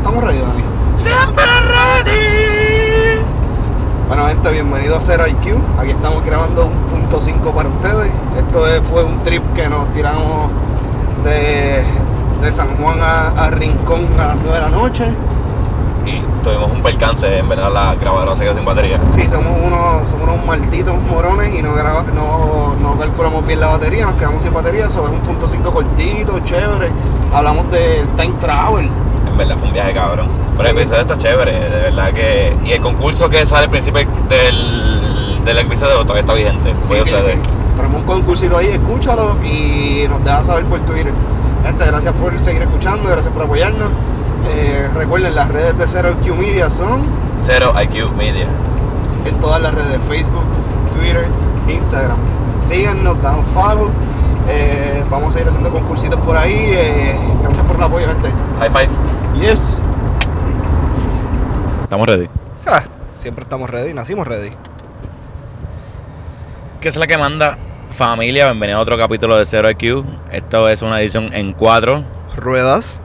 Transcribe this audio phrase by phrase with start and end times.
[0.00, 0.62] estamos ready, Dani.
[0.96, 3.22] ¡Siempre ready!
[4.08, 5.56] Bueno, gente, bienvenido a Zero IQ.
[5.78, 8.12] Aquí estamos grabando un punto 5 para ustedes.
[8.36, 10.50] Esto es- fue un trip que nos tiramos
[11.24, 11.82] de,
[12.42, 15.04] de San Juan a, a Rincón a las 9 de la noche.
[16.06, 18.98] Y tuvimos un percance, en verdad la grabadora se quedó sin batería.
[19.08, 23.68] Sí, somos unos, somos unos malditos morones y no, graba- no, no calculamos bien la
[23.68, 24.86] batería, nos quedamos sin batería.
[24.86, 26.90] Eso es un punto 5 cortito, chévere.
[27.32, 28.90] Hablamos del time travel.
[29.30, 30.28] En verdad fue un viaje cabrón.
[30.56, 32.56] Pero el episodio está chévere, de verdad que.
[32.64, 36.74] Y el concurso que sale al principio del, del episodio todavía está vigente.
[36.82, 37.38] Sí, sí, ustedes.
[37.76, 41.12] Tenemos un concursito ahí, escúchalo y nos deja saber por Twitter.
[41.64, 43.88] Gente, gracias por seguir escuchando, gracias por apoyarnos.
[44.54, 47.02] Eh, recuerden, las redes de Zero Q Media son
[47.44, 48.46] Zero IQ Media.
[49.26, 50.44] en todas las redes, Facebook,
[50.94, 51.26] Twitter,
[51.68, 52.16] Instagram.
[52.60, 53.88] Síganos, dan follow.
[54.48, 56.54] Eh, vamos a ir haciendo concursitos por ahí.
[56.54, 58.30] eh, gracias por el apoyo, gente.
[58.58, 58.88] High five.
[59.38, 59.80] Yes.
[61.82, 62.28] Estamos ready.
[62.66, 62.82] Ah,
[63.18, 64.50] siempre estamos ready, nacimos ready.
[66.80, 67.56] ¿Qué es la que manda?
[67.96, 70.04] Familia, bienvenido a otro capítulo de Zero IQ.
[70.30, 72.04] Esto es una edición en cuatro.
[72.36, 73.00] Ruedas.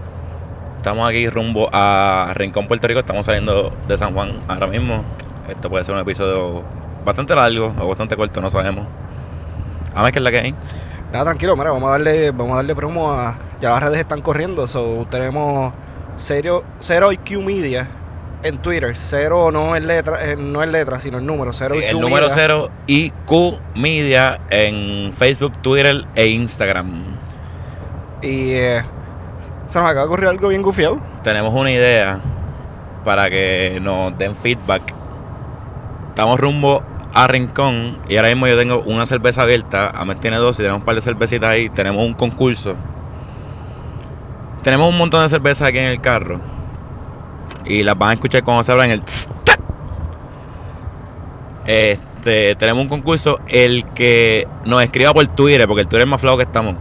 [0.77, 2.99] Estamos aquí rumbo a Rincón, Puerto Rico.
[2.99, 5.03] Estamos saliendo de San Juan ahora mismo.
[5.49, 6.64] Esto puede ser un episodio
[7.05, 8.86] bastante largo o bastante corto, no sabemos.
[9.94, 10.55] A ver qué es la que hay.
[11.11, 13.38] Nada, tranquilo, mira, vamos a darle, vamos a darle promo a.
[13.61, 15.73] Ya las redes están corriendo, so tenemos
[16.16, 17.88] Cero, Cero IQ Media
[18.44, 18.95] en Twitter.
[18.95, 21.52] Cero no es letra, eh, no es letra, sino el número.
[21.52, 22.35] Cero Sí, IQ el número Media.
[22.35, 27.03] 0 IQ Media en Facebook, Twitter e Instagram.
[28.21, 28.83] Y eh,
[29.67, 30.99] se nos acaba de ocurrir algo bien gufiado.
[31.23, 32.19] Tenemos una idea
[33.03, 34.81] para que nos den feedback.
[36.09, 36.81] Estamos rumbo
[37.13, 39.89] a Rincón y ahora mismo yo tengo una cerveza abierta.
[39.89, 41.69] Ahmed tiene dos y tenemos un par de cervecitas ahí.
[41.69, 42.75] Tenemos un concurso.
[44.66, 46.41] Tenemos un montón de cervezas aquí en el carro.
[47.66, 49.03] Y las van a escuchar cuando se abran el.
[51.67, 53.39] Este, tenemos un concurso.
[53.47, 56.73] El que nos escriba por Twitter, porque el Twitter es más flojo que estamos.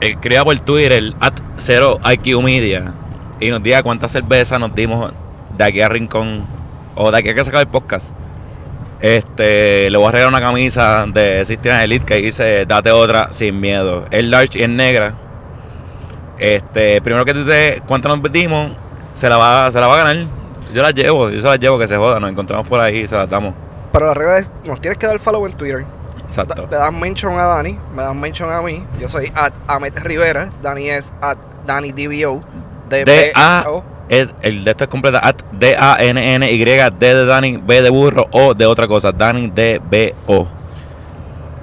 [0.00, 2.94] Escriba por Twitter, at 0 IQ Media.
[3.38, 5.12] Y nos diga cuántas cervezas nos dimos
[5.58, 6.46] de aquí a Rincón.
[6.94, 8.14] O de aquí a que se acabe el podcast.
[9.02, 13.60] Este, le voy a regalar una camisa de Sistema Elite que dice Date otra sin
[13.60, 14.06] miedo.
[14.10, 15.25] Es large y es negra.
[16.38, 18.72] Este, primero que te cuántas nos dimos,
[19.14, 20.26] se la va, se la va a ganar.
[20.72, 23.08] Yo la llevo, yo se la llevo que se joda, nos encontramos por ahí y
[23.08, 23.54] se la damos.
[23.92, 25.84] Pero la regla es, nos tienes que dar follow en Twitter.
[26.26, 26.62] Exacto.
[26.62, 28.84] Da- le das mention a Dani, me das mention a mí.
[29.00, 32.40] Yo soy at Ahmed Rivera, Dani es at Dani DBO.
[32.90, 33.64] D A
[34.08, 37.56] el, el de esto es completa at D A N N Y D de Dani
[37.56, 40.46] B de burro O de otra cosa Dani D B O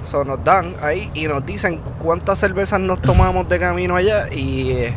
[0.04, 4.70] So, nos dan ahí y nos dicen cuántas cervezas nos tomamos de camino allá y
[4.72, 4.96] eh,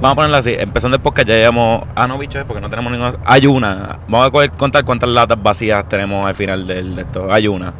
[0.00, 2.90] Vamos a ponerla así, empezando el podcast ya llevamos Ah no bicho, porque no tenemos
[2.92, 7.32] ninguna Hay una, vamos a contar cuántas latas vacías tenemos al final del- de esto
[7.32, 7.72] Hay una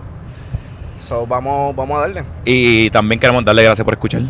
[0.97, 2.25] so, vamos, vamos a darle.
[2.45, 4.23] Y también queremos darle gracias por escuchar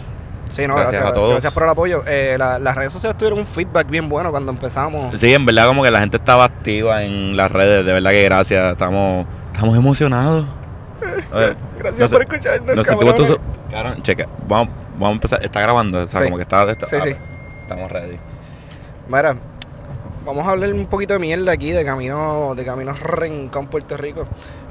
[0.49, 1.31] Sí, no, Gracias gracias, a todos.
[1.33, 2.03] gracias por el apoyo.
[2.07, 5.19] Eh, la- las redes sociales tuvieron un feedback bien bueno cuando empezamos.
[5.19, 8.23] Sí, en verdad como que la gente estaba activa en las redes De verdad que
[8.25, 10.47] gracias, estamos, estamos emocionados
[11.33, 13.39] A ver, Gracias no sé- por escucharnos, No sé, tú, tú.
[13.71, 16.25] Cabrón, checa, vamos, vamos a empezar, está grabando, o sea, Sí.
[16.27, 17.15] como que está, está- Sí, ah, sí.
[17.63, 18.19] Estamos ready.
[19.09, 19.35] Mira,
[20.25, 23.97] vamos a hablar un poquito de mierda aquí, de camino, de camino a Rincón, Puerto
[23.97, 24.27] Rico.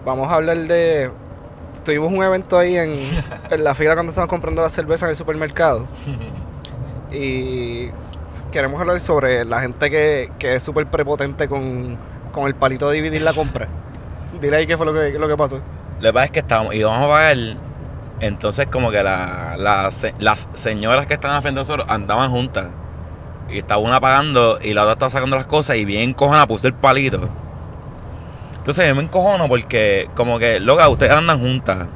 [0.06, 1.12] Vamos a hablar de.
[1.86, 2.96] Tuvimos un evento ahí en,
[3.52, 5.86] en la fila cuando estábamos comprando la cerveza en el supermercado.
[7.12, 7.90] Y
[8.52, 11.98] queremos hablar sobre la gente que, que es súper prepotente con,
[12.32, 13.68] con el palito de dividir la compra.
[14.42, 15.60] Dile ahí qué fue lo que, lo que pasó.
[16.04, 17.38] Lo que pasa es que estábamos, íbamos a pagar,
[18.20, 22.66] entonces como que la- la las señoras que estaban frente a nosotros andaban juntas.
[23.50, 26.68] Y estaba una pagando y la otra estaba sacando las cosas y bien cojona puso
[26.68, 27.30] el palito.
[28.58, 31.88] Entonces yo me encojono porque como que, loca, ustedes andan juntas.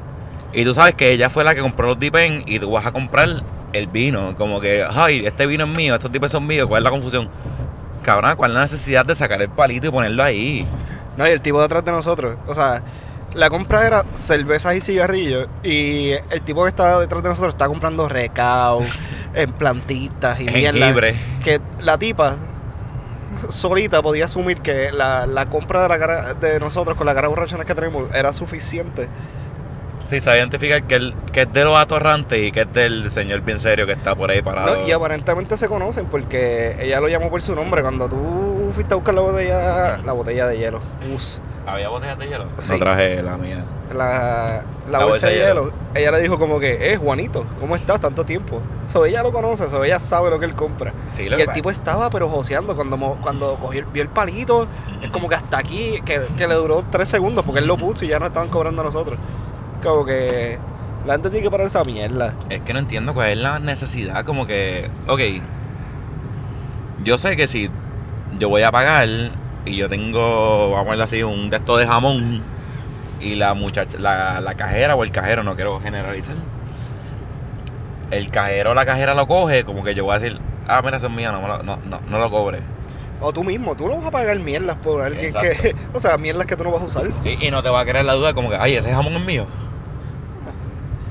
[0.54, 2.92] Y tú sabes que ella fue la que compró los dipen y tú vas a
[2.92, 3.42] comprar
[3.74, 4.34] el vino.
[4.36, 7.28] Como que, ay, este vino es mío, estos dipes son míos, ¿cuál es la confusión?
[8.02, 10.66] Cabrón, ¿cuál es la necesidad de sacar el palito y ponerlo ahí?
[11.18, 12.36] No, y el tipo detrás de nosotros.
[12.46, 12.82] O sea,
[13.38, 15.48] la compra era cervezas y cigarrillos.
[15.62, 18.82] Y el tipo que estaba detrás de nosotros estaba comprando recao,
[19.34, 20.92] en plantitas y mierda.
[21.42, 22.36] Que la tipa
[23.48, 27.28] solita podía asumir que la, la compra de la cara de nosotros con la cara
[27.28, 29.08] borrachona que tenemos era suficiente.
[30.08, 33.42] Sí, sabe identificar que, el, que es de los atorrantes y que es del señor
[33.42, 34.80] bien serio que está por ahí parado.
[34.80, 34.88] ¿no?
[34.88, 37.82] Y aparentemente se conocen porque ella lo llamó por su nombre.
[37.82, 40.80] Cuando tú tú fuiste a buscar la botella, la botella de hielo.
[41.14, 41.40] Us.
[41.66, 42.44] ¿Había botellas de hielo?
[42.58, 42.72] Sí.
[42.72, 43.64] No traje la mía.
[43.94, 45.72] La, la, bolsa de hielo.
[45.94, 48.00] Ella le dijo como que, eh, Juanito, ¿cómo estás?
[48.00, 48.60] Tanto tiempo.
[48.86, 50.92] So, ella lo conoce, so, ella sabe lo que él compra.
[51.08, 54.66] Sí, Y el pasa- tipo estaba pero joseando cuando, cuando cogió, vio el palito,
[55.02, 58.04] es como que hasta aquí, que, que le duró tres segundos porque él lo puso
[58.04, 59.18] y ya no estaban cobrando a nosotros.
[59.82, 60.58] Como que
[61.06, 62.34] la gente tiene que parar esa mierda.
[62.50, 65.20] Es que no entiendo cuál es la necesidad, como que, ok,
[67.04, 67.70] yo sé que si
[68.38, 69.08] yo voy a pagar
[69.64, 72.42] y yo tengo, vamos a verlo así, un de de jamón
[73.20, 76.36] y la muchacha, la, la cajera o el cajero, no quiero generalizar,
[78.10, 80.96] el cajero o la cajera lo coge, como que yo voy a decir, ah, mira,
[80.96, 82.60] eso es mío, no, no, no, no lo cobre.
[83.20, 85.48] O tú mismo, tú no vas a pagar mierdas por alguien Exacto.
[85.60, 85.74] que.
[85.92, 87.10] O sea, mierdas que tú no vas a usar.
[87.20, 89.24] Sí, y no te va a crear la duda como que, ay, ese jamón es
[89.24, 89.46] mío.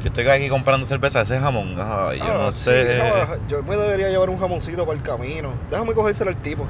[0.02, 2.98] Yo estoy aquí comprando cerveza, ese jamón, ay, yo Ah, no sí, sé.
[3.00, 5.50] no, yo me debería llevar un jamoncito para el camino.
[5.70, 6.66] Déjame cogérselo al tipo.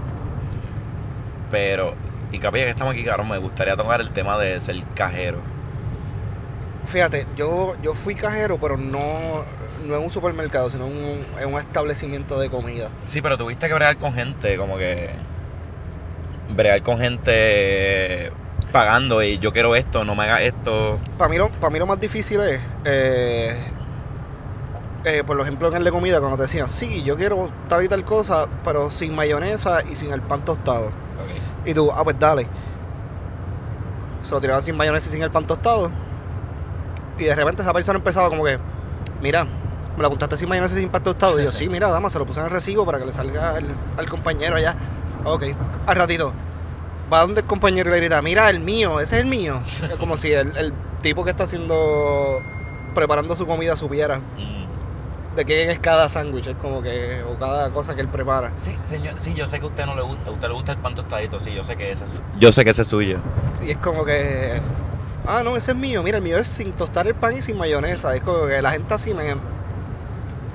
[1.52, 1.94] Pero,
[2.32, 5.40] y capilla que estamos aquí, cabrón, me gustaría tocar el tema de ser cajero.
[6.86, 9.44] Fíjate, yo, yo fui cajero, pero no,
[9.86, 12.90] no en un supermercado, sino en un, en un establecimiento de comida.
[13.06, 15.10] Sí, pero tuviste que bregar con gente, como que.
[16.50, 18.32] Bregar con gente
[18.72, 20.98] pagando y yo quiero esto, no me hagas esto.
[21.18, 23.54] Para mí, lo, para mí lo más difícil es, eh,
[25.04, 27.88] eh, por ejemplo, en el de comida, cuando te decían, sí, yo quiero tal y
[27.88, 30.92] tal cosa, pero sin mayonesa y sin el pan tostado.
[31.68, 32.48] Y tú, ah, pues dale.
[34.24, 35.92] Se lo tiraba sin mayonesa y sin el pan tostado.
[37.20, 38.58] Y de repente esa persona empezaba como que,
[39.22, 41.40] mira, me lo apuntaste sin mayonesa y sin pan tostado.
[41.40, 43.56] Y yo, sí, mira, dama, se lo puse en el recibo para que le salga
[43.56, 43.66] al,
[43.98, 44.76] al compañero allá.
[45.26, 45.44] Ok.
[45.86, 46.32] Al ratito,
[47.12, 49.60] va donde el compañero y le grita, mira, el mío, ese es el mío.
[49.62, 52.42] Es como si el, el tipo que está haciendo,
[52.96, 54.67] preparando su comida supiera Mm.
[55.38, 56.48] De qué es cada sándwich.
[56.48, 58.52] Es como que, o cada cosa que él prepara.
[58.58, 60.72] Sí, señor, sí, yo sé que a usted no le gusta, a usted le gusta
[60.74, 62.88] el pan tostadito, sí, yo sé que ese es su- Yo sé que ese es
[62.90, 63.20] suyo.
[63.66, 64.60] Y es como que.
[65.26, 66.04] Ah, no, ese es mío.
[66.04, 68.14] Mira, el mío es sin tostar el pan y sin mayonesa.
[68.16, 69.36] Es como que la gente así me,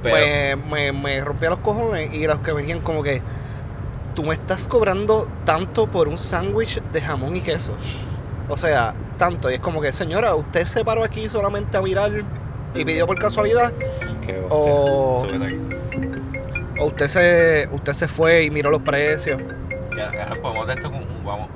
[0.02, 3.22] Pero, me, me, me rompía los cojones y los que venían como que.
[4.14, 7.72] Tú me estás cobrando tanto por un sándwich de jamón y queso.
[8.48, 9.50] O sea, tanto.
[9.50, 12.10] Y es como que, señora, usted se paró aquí solamente a mirar
[12.74, 13.72] y pidió por casualidad.
[14.26, 14.48] Qué hostia.
[14.48, 15.22] o-.
[16.80, 19.40] O usted se, usted se fue y miró los precios.
[19.94, 21.48] Que ahora podemos de esto con, vamos,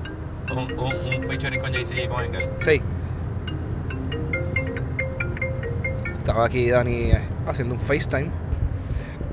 [0.52, 2.48] un, un, un featuring con Jay-Z y con Engel.
[2.58, 2.80] Sí.
[6.18, 8.30] Estaba aquí Dani eh, haciendo un FaceTime.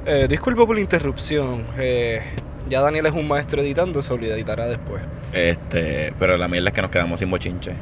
[0.06, 1.66] Eh, disculpa por la interrupción.
[1.78, 2.22] Eh,
[2.68, 5.02] ya Daniel es un maestro editando, se lo editará después.
[5.34, 7.74] Este, pero la mierda es que nos quedamos sin bochinche.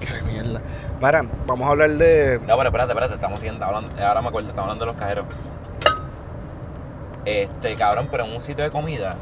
[0.00, 0.60] Qué mierda.
[1.00, 2.40] Mara, vamos a hablar de.
[2.46, 5.24] No, pero espérate, espérate, estamos siguiendo, hablando, ahora me acuerdo, estamos hablando de los cajeros.
[7.24, 9.14] Este, cabrón, pero en un sitio de comida.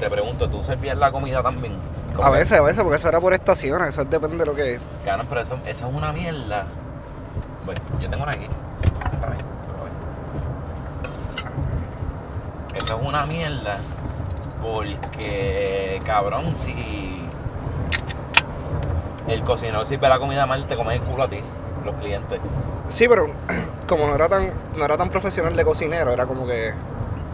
[0.00, 1.74] Te pregunto, ¿tú servías la comida también?
[2.20, 4.80] A que- veces, a veces, porque eso era por estaciones, eso depende de lo que.
[5.04, 6.64] Cabrón, pero eso, eso es una mierda.
[7.66, 8.46] Bueno, yo tengo una aquí.
[12.74, 13.76] Eso es una mierda.
[14.62, 17.21] Porque, cabrón, si
[19.32, 21.40] el cocinero sirve la comida mal, te comes el culo a ti,
[21.84, 22.38] los clientes.
[22.86, 23.26] Sí, pero
[23.88, 26.72] como no era tan, no era tan profesional de cocinero, era como que.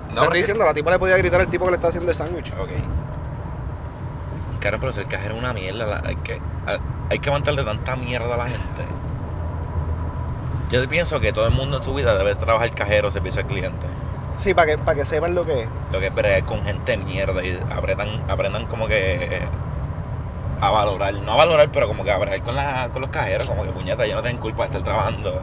[0.09, 2.11] No, te estoy diciendo, la tipa le podía gritar al tipo que le está haciendo
[2.11, 2.53] el sándwich.
[2.61, 2.71] Ok.
[4.61, 6.79] Claro, pero si el cajero es una mierda, la- hay que, hay,
[7.11, 8.83] hay que aguantarle tanta mierda a la gente.
[10.71, 13.87] Yo pienso que todo el mundo en su vida debe trabajar cajero, servicio al cliente.
[14.37, 15.69] Sí, para que, para que sepan lo que es.
[15.93, 19.41] Lo que es bregar con gente de mierda y aprendan, aprendan como que
[20.61, 23.49] a valorar, no a valorar, pero como que a bregar con, la, con los cajeros,
[23.49, 25.41] como que puñeta, ellos no tienen culpa de estar trabajando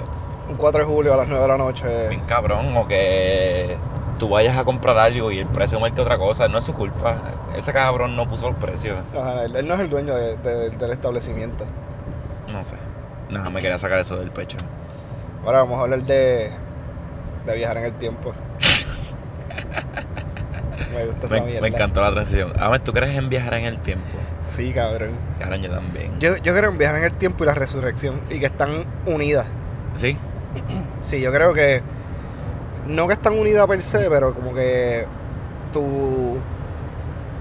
[0.50, 2.10] Un 4 de julio a las 9 de la noche.
[2.10, 3.78] bien cabrón, o que
[4.20, 7.16] tú vayas a comprar algo y el precio marque otra cosa, no es su culpa.
[7.56, 8.98] Ese cabrón no puso los precios.
[9.18, 11.66] Ajá, él, él no es el dueño de- de- del establecimiento.
[12.52, 12.76] No sé.
[13.30, 14.58] Nada, me quería sacar eso del pecho.
[15.46, 16.52] Ahora vamos a hablar de,
[17.46, 18.34] de viajar en el tiempo.
[20.96, 21.62] Me gusta esa Me, mierda.
[21.62, 22.54] me encantó la transición.
[22.60, 24.06] A ver, ¿tú crees en viajar en el tiempo?
[24.48, 25.12] Sí, cabrón.
[25.40, 26.20] Cabrón, yo también.
[26.20, 28.22] Yo, yo creo en viajar en el tiempo y la resurrección.
[28.30, 28.70] Y que están
[29.06, 29.46] unidas.
[29.96, 30.18] ¿Sí?
[31.04, 31.82] Sí, yo creo que.
[32.88, 35.06] No que están unidas per se, pero como que
[35.74, 36.38] tu,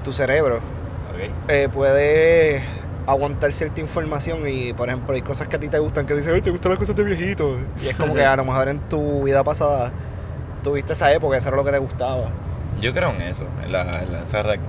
[0.02, 1.30] tu cerebro Ok.
[1.48, 2.62] eh, puede
[3.06, 6.34] aguantar cierta información y, por ejemplo, hay cosas que a ti te gustan que dicen,
[6.34, 7.58] ay, te gustan las cosas de viejito.
[7.82, 9.92] Y es como que a lo mejor en tu vida pasada
[10.62, 12.30] tuviste esa época, eso era lo que te gustaba.
[12.84, 14.60] Yo creo en eso, en, la, en la- esa re-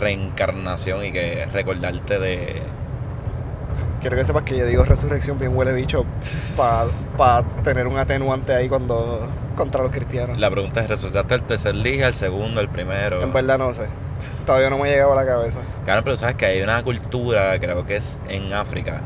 [0.00, 2.62] reencarnación y que recordarte de...
[4.00, 6.04] Quiero que sepas que yo digo resurrección bien huele bicho
[7.16, 10.36] para tener un atenuante ahí cuando contra los cristianos.
[10.38, 13.22] La pregunta es, ¿resucitaste el tercer día, el segundo, el primero?
[13.22, 13.86] En verdad no sé.
[14.46, 15.60] Todavía no me ha llegado a la cabeza.
[15.84, 19.00] Claro, pero sabes que hay una cultura, creo que es en África.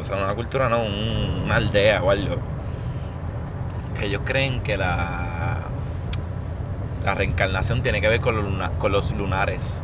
[0.00, 2.36] O sea, una cultura, no, un- una aldea o algo.
[3.98, 5.55] Que ellos creen que la,
[7.06, 9.82] la reencarnación tiene que ver con los, luna- con los lunares.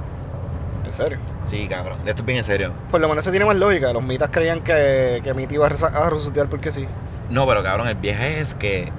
[0.84, 1.18] En serio.
[1.44, 1.98] Sí, cabrón.
[2.04, 2.72] Esto es bien en serio.
[2.90, 3.92] Por lo menos eso tiene más lógica.
[3.92, 6.86] Los mitas creían que, que mi tío iba a resucitar porque sí.
[7.30, 8.90] No, pero cabrón, el viaje es que,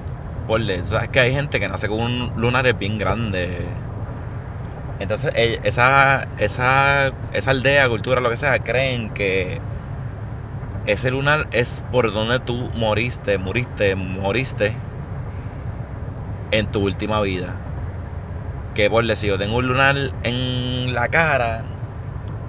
[0.48, 3.60] ponle, sabes que hay gente que nace con un lunar bien grande.
[5.00, 9.60] Entonces, eh, esa, esa, esa aldea, cultura, lo que sea, creen que
[10.86, 14.74] ese lunar es por donde tú moriste, moriste, moriste
[16.52, 17.56] en tu última vida.
[18.76, 21.64] Que ponle, si yo tengo un lunar en la cara,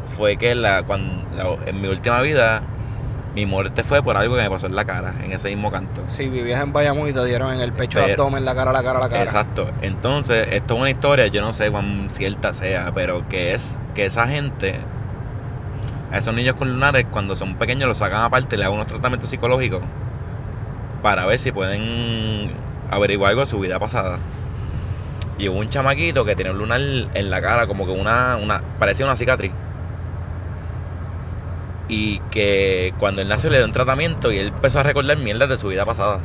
[0.08, 2.62] fue que la, cuando, la- en mi última vida
[3.34, 6.02] mi muerte fue por algo que me pasó en la cara, en ese mismo canto.
[6.06, 8.72] Si vivías en Bayamón y te dieron en el pecho, el Pero- abdomen, la cara,
[8.72, 9.22] la cara, la cara.
[9.22, 9.70] Exacto.
[9.82, 14.06] Entonces, esto es una historia, yo no sé cuán cierta sea, pero que es que
[14.06, 14.76] esa gente,
[16.12, 19.28] a esos niños con lunares, cuando son pequeños, los sacan aparte, le hagan unos tratamientos
[19.28, 19.82] psicológicos
[21.02, 22.52] para ver si pueden
[22.88, 24.18] averiguar algo de su vida pasada.
[25.38, 28.62] Y hubo un chamaquito que tenía un lunar en la cara, como que una, una
[28.78, 29.52] parecía una cicatriz.
[31.88, 35.48] Y que cuando él nació le dio un tratamiento y él empezó a recordar mierdas
[35.48, 36.20] de su vida pasada.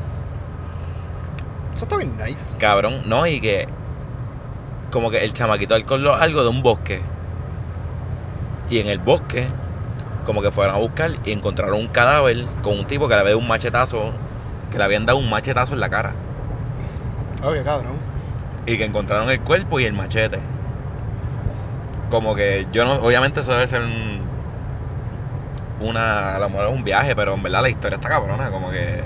[1.74, 2.56] Eso está bien nice.
[2.58, 3.68] Cabrón, no, y que
[4.92, 7.02] como que el chamaquito alcoholó algo de un bosque.
[8.70, 9.48] Y en el bosque,
[10.26, 13.32] como que fueron a buscar y encontraron un cadáver con un tipo que le había
[13.32, 14.12] dado un machetazo,
[14.70, 16.14] que le habían dado un machetazo en la cara.
[17.44, 18.09] Oye, cabrón.
[18.70, 20.40] Y que encontraron el cuerpo y el machete.
[22.10, 24.20] Como que yo no, obviamente eso debe ser un-
[25.80, 28.70] una, a lo mejor es un viaje, pero en verdad la historia está cabrona, como
[28.70, 29.02] que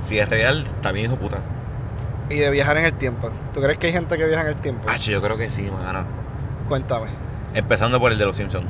[0.00, 1.38] si es real, bien hijo puta.
[2.30, 3.30] Y de viajar en el tiempo.
[3.52, 4.88] ¿Tú crees que hay gente que viaja en el tiempo?
[4.88, 6.04] Hacho, yo creo que sí, mano.
[6.66, 7.06] Cuéntame.
[7.54, 8.64] Empezando por el de los Simpsons.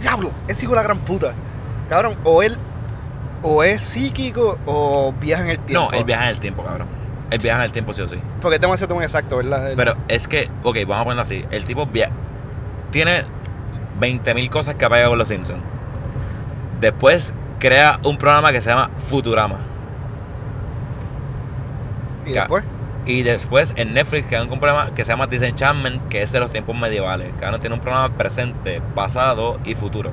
[0.00, 1.32] Diablo, es hijo de la gran puta.
[1.88, 2.56] Cabrón, o él
[3.42, 5.88] o es psíquico o viaja en el tiempo.
[5.92, 6.88] No, él viaja en el tiempo, cabrón.
[7.30, 8.18] Él viaja en el tiempo, sí o sí.
[8.40, 9.72] Porque es demasiado muy exacto, ¿verdad?
[9.76, 11.44] Pero es que, ok, vamos a ponerlo así.
[11.50, 12.10] El tipo via
[12.90, 13.22] tiene
[14.00, 15.60] 20.000 cosas que apaga con los Simpsons.
[16.80, 19.58] Después crea un programa que se llama Futurama.
[22.24, 22.64] y después.
[23.06, 26.50] Y después en Netflix crea un programa que se llama Disenchantment, que es de los
[26.50, 27.32] tiempos medievales.
[27.38, 30.10] Cada uno tiene un programa presente, pasado y futuro.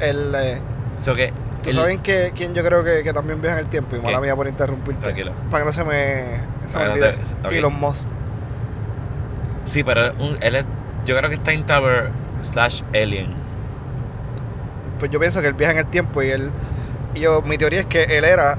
[0.00, 0.60] El, eh,
[0.96, 1.32] So que
[1.64, 3.96] ¿Tú el- sabes que, quién yo creo que, que también viaja en el tiempo?
[3.96, 5.00] Y mala mía por interrumpirte.
[5.02, 5.32] Tranquilo.
[5.50, 7.12] Para que no se me, se me que no olvide.
[7.48, 7.58] te-.
[7.58, 8.08] Elon Musk.
[9.64, 10.64] Sí, pero un- él es,
[11.06, 12.10] yo creo que está en Tower
[12.42, 13.32] slash Alien.
[14.98, 16.50] Pues yo pienso que él viaja en el tiempo y él.
[17.14, 18.58] Y yo, mi teoría es que él era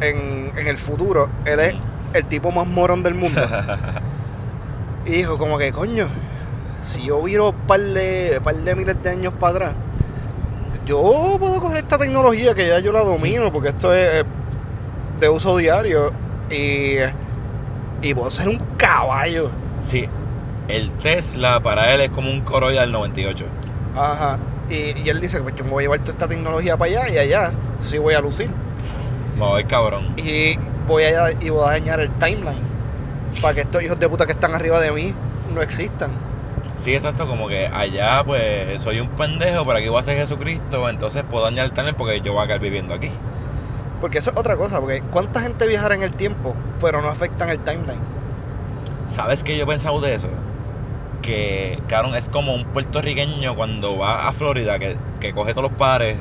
[0.00, 1.74] en, en el futuro, él es
[2.14, 3.40] el tipo más morón del mundo.
[5.06, 6.08] y dijo, como que, coño,
[6.82, 9.74] si yo viro un par de, par de miles de años para atrás,
[10.86, 14.24] yo puedo coger esta tecnología que ya yo la domino, porque esto es
[15.18, 16.12] de uso diario.
[16.50, 16.96] Y,
[18.02, 19.50] y puedo ser un caballo.
[19.78, 20.08] Sí,
[20.68, 23.44] el Tesla para él es como un Corolla del 98.
[23.94, 24.38] Ajá.
[24.68, 27.08] Y, y él dice, pues yo me voy a llevar toda esta tecnología para allá
[27.08, 28.48] y allá sí voy a lucir.
[29.36, 30.14] Me voy cabrón.
[30.16, 32.70] Y voy allá y voy a dañar el timeline.
[33.40, 35.14] Para que estos hijos de puta que están arriba de mí
[35.54, 36.10] no existan.
[36.80, 40.88] Sí, exacto, como que allá pues soy un pendejo, pero aquí voy a ser Jesucristo,
[40.88, 43.10] entonces puedo dañar el timeline porque yo voy a quedar viviendo aquí.
[44.00, 47.50] Porque eso es otra cosa, porque ¿cuánta gente viajará en el tiempo, pero no afectan
[47.50, 48.00] el timeline?
[49.08, 50.28] ¿Sabes qué yo he pensado de eso?
[51.20, 55.78] Que, cabrón, es como un puertorriqueño cuando va a Florida, que, que coge todos los
[55.78, 56.16] pares,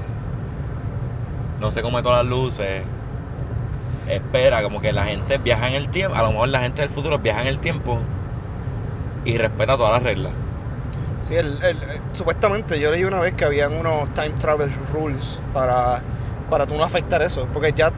[1.61, 2.83] no se come todas las luces,
[4.09, 6.89] espera, como que la gente viaja en el tiempo, a lo mejor la gente del
[6.89, 7.99] futuro viaja en el tiempo
[9.23, 10.33] y respeta todas las reglas.
[11.21, 15.39] Sí, el, el- eh, supuestamente yo leí una vez que habían unos time travel rules
[15.53, 16.01] para,
[16.49, 17.47] para tú no afectar eso.
[17.53, 17.91] Porque ya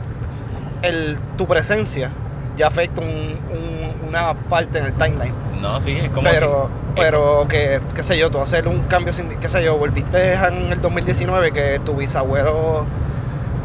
[0.81, 2.11] el, tu presencia
[2.57, 5.33] ya afecta un- un- una parte en el timeline.
[5.61, 9.13] No, sí, es como pero, si- pero que, qué sé yo, tú hacer un cambio
[9.13, 12.85] sin, qué sé yo, volviste en el 2019 que tu bisabuelo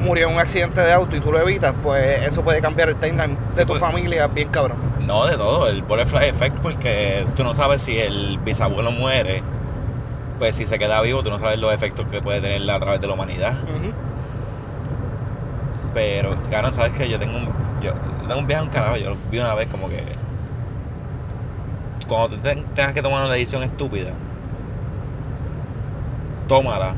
[0.00, 2.96] murió en un accidente de auto y tú lo evitas, pues eso puede cambiar el
[2.96, 3.80] timeline Sí, de tu pues.
[3.80, 4.76] familia bien cabrón.
[5.06, 9.42] No, de todo, el butterfly effect, porque tú no sabes si el bisabuelo muere,
[10.38, 13.00] pues si se queda vivo, tú no sabes los efectos que puede tener a través
[13.00, 13.54] de la humanidad.
[15.94, 17.48] Pero, claro, sabes que yo tengo un,
[17.80, 17.92] yo,
[18.26, 20.02] tengo un viaje a un carajo, yo lo vi una vez como que.
[22.08, 24.12] Cuando tú te- tengas que tomar una decisión estúpida,
[26.46, 26.94] tómala.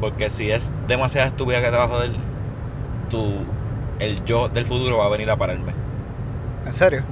[0.00, 2.12] Porque si es demasiado estúpida que te va a joder,
[3.10, 3.46] tu
[3.98, 5.74] el yo del futuro va a venir a pararme.
[6.66, 7.04] ¿En serio?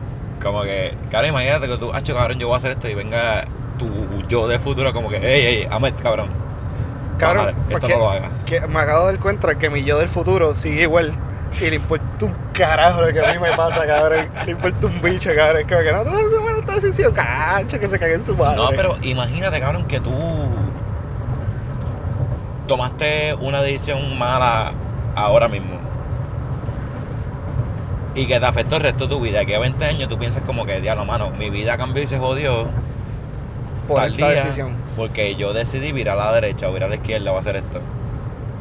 [0.44, 3.44] Como que, cabrón, imagínate que tú, ah, cabrón, yo voy a hacer esto y venga
[3.78, 3.88] tu
[4.28, 6.28] yo del futuro como que, hey, hey, Ahmed, cabrón.
[7.16, 8.30] Cabrón, Bájale, esto porque no lo hagas.
[8.44, 11.12] que me acabo de dar cuenta que mi yo del futuro sigue igual.
[11.60, 14.28] Y le importa un carajo lo que a mí me pasa, cabrón.
[14.44, 15.62] Le importa un bicho, cabrón.
[15.66, 18.36] Como que no, tú vas a tomar esta decisión, cacho, que se cague en su
[18.36, 18.56] madre.
[18.56, 20.12] No, pero imagínate, cabrón, que tú
[22.66, 24.72] tomaste una decisión mala
[25.14, 25.83] ahora mismo.
[28.14, 29.44] Y que te afectó el resto de tu vida.
[29.44, 32.18] Que a 20 años tú piensas como que, diablo, mano, mi vida cambió y se
[32.18, 32.66] jodió.
[33.88, 34.76] por tal esta día, decisión.
[34.96, 37.80] Porque yo decidí virar a la derecha o virar a la izquierda o hacer esto.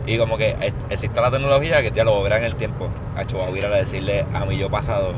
[0.06, 0.56] Y como que
[0.90, 2.90] existe la tecnología que ya lo verá en el tiempo.
[3.16, 5.14] A virar a decirle a mi yo pasado,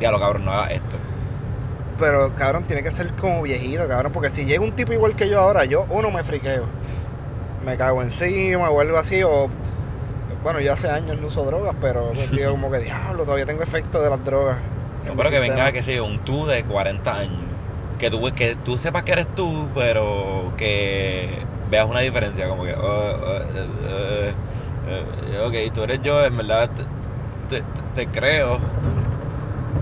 [0.00, 0.96] diablo, cabrón, no hagas esto.
[1.98, 4.12] Pero, cabrón, tiene que ser como viejito, cabrón.
[4.12, 6.64] Porque si llega un tipo igual que yo ahora, yo, uno, me friqueo.
[7.64, 9.22] Me cago encima o algo así.
[9.22, 9.48] O,
[10.44, 13.62] bueno, ya hace años no uso drogas, pero pues, digo como que, diablo, todavía tengo
[13.64, 14.58] efecto de las drogas.
[15.04, 15.72] No, en pero mi que venga, sistema".
[15.72, 17.42] qué sé yo, un tú de 40 años.
[17.98, 21.28] Que tú, que tú sepas que eres tú, pero que
[21.70, 22.48] veas una diferencia.
[22.48, 23.36] Como que, oh, oh,
[23.88, 24.34] eh,
[24.88, 26.70] eh, eh, ok, tú eres yo, en verdad
[27.48, 28.58] te, te- te creo.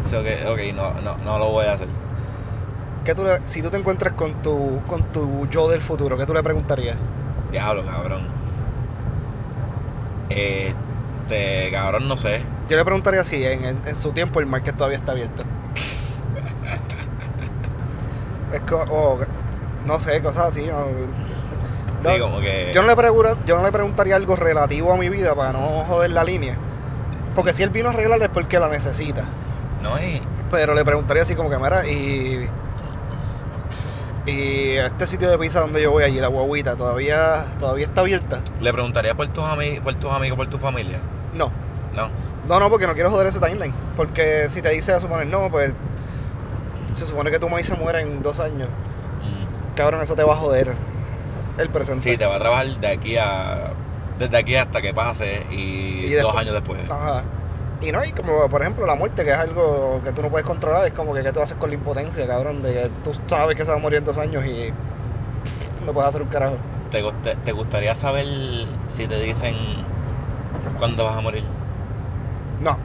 [0.08, 1.88] So ok, no, no, no lo voy a hacer.
[3.04, 6.26] ¿Qué tú le- si tú te encuentras con tu, con tu yo del futuro, ¿qué
[6.26, 6.96] tú le preguntarías?
[7.50, 8.26] Diablo, cabrón.
[10.30, 12.42] Este, cabrón, no sé.
[12.68, 15.42] Yo le preguntaría si en, en- en su tiempo el market todavía está abierto.
[18.52, 18.60] es
[18.90, 19.18] o,
[19.86, 20.62] no sé, cosas así.
[20.66, 20.86] ¿no?
[22.00, 22.70] Sí, No, como que.
[22.74, 25.84] Yo no, le pregunto, yo no le preguntaría algo relativo a mi vida para no
[25.88, 26.56] joder la línea.
[27.34, 29.24] Porque si él vino a arreglar es porque la necesita.
[29.82, 32.48] No, y Pero le preguntaría así como que, mira, y...
[34.24, 38.40] Y este sitio de pizza donde yo voy allí, la guaguita, ¿todavía, todavía está abierta?
[38.60, 39.44] le preguntaría por tus,
[39.82, 41.00] por tus amigos, por tu familia.
[41.34, 41.50] No.
[41.94, 42.08] No.
[42.46, 43.74] No, no, porque no quiero joder ese timeline.
[43.96, 45.74] Porque si te dice a suponer no, pues
[46.92, 48.68] se supone que tu maíz se muere en dos años.
[48.68, 49.74] Mm.
[49.74, 50.74] Cabrón, eso te va a joder
[51.58, 52.02] el presente.
[52.02, 53.72] Sí, te va a trabajar de aquí a.
[54.18, 56.78] Desde aquí hasta que pase y, Y dos años después.
[56.88, 57.24] Ajá.
[57.82, 60.46] Y no, y como por ejemplo la muerte, que es algo que tú no puedes
[60.46, 63.56] controlar, es como que qué tú haces con la impotencia, cabrón, de que tú sabes
[63.56, 64.72] que se va a morir en dos años y
[65.44, 66.56] pff, no puedes hacer un carajo.
[66.90, 68.26] ¿Te, gust- ¿Te gustaría saber
[68.86, 69.56] si te dicen
[70.78, 71.42] cuándo vas a morir?
[72.60, 72.76] No,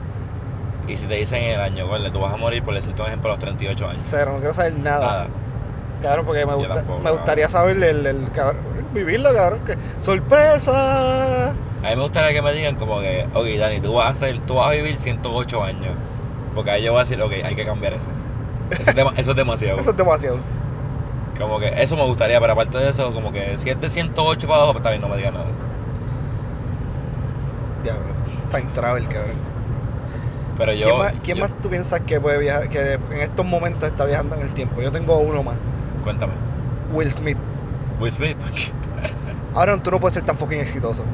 [0.88, 3.30] Y si te dicen el año, bueno, tú vas a morir, por decirte un ejemplo,
[3.30, 4.02] a los 38 años.
[4.04, 5.06] cero, no quiero saber nada.
[5.06, 5.26] Nada.
[6.02, 11.54] Cabrón, porque me, gusta, tampoco, me gustaría saber el, el cabrón, vivirlo, cabrón, que sorpresa.
[11.84, 14.38] A mí me gustaría que me digan como que, ok, Dani, tú vas a, hacer,
[14.40, 15.92] tú vas a vivir 108 años.
[16.54, 18.08] Porque ahí yo voy a decir, ok, hay que cambiar eso.
[18.70, 19.78] Eso es, dema- eso es demasiado.
[19.78, 20.38] Eso es demasiado.
[21.38, 24.46] Como que eso me gustaría, pero aparte de eso, como que si es de 108
[24.48, 25.46] para abajo, pues también no me digan nada.
[27.82, 28.06] Diablo.
[28.50, 29.36] Time travel, cabrón.
[30.56, 30.86] Pero yo.
[30.86, 34.04] ¿Quién, más, quién yo- más tú piensas que puede viajar, que en estos momentos está
[34.04, 34.82] viajando en el tiempo?
[34.82, 35.56] Yo tengo uno más.
[36.02, 36.32] Cuéntame.
[36.92, 37.38] Will Smith.
[38.00, 38.72] Will Smith, porque
[39.54, 41.04] Aaron, tú no puedes ser tan fucking exitoso.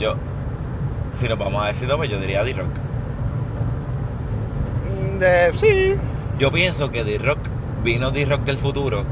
[0.00, 0.16] Yo.
[1.12, 2.70] Si nos vamos a decir pues yo diría D-Rock.
[4.84, 5.96] Mm, De, sí.
[6.38, 7.38] Yo pienso que D-Rock
[7.84, 9.04] vino D-Rock del futuro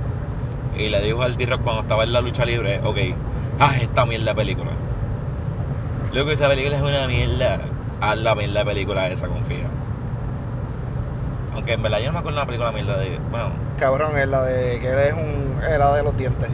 [0.77, 2.98] y le dijo al D-Rock cuando estaba en la lucha libre, ok,
[3.59, 4.70] haz esta mierda de película.
[6.12, 7.61] Luego esa película es una mierda,
[8.01, 9.66] haz la mierda de película esa, confía.
[11.55, 13.18] Aunque en verdad yo no me acuerdo de la película mierda de.
[13.31, 13.51] Bueno.
[13.79, 16.48] Cabrón, es la de que él es un helado de los dientes.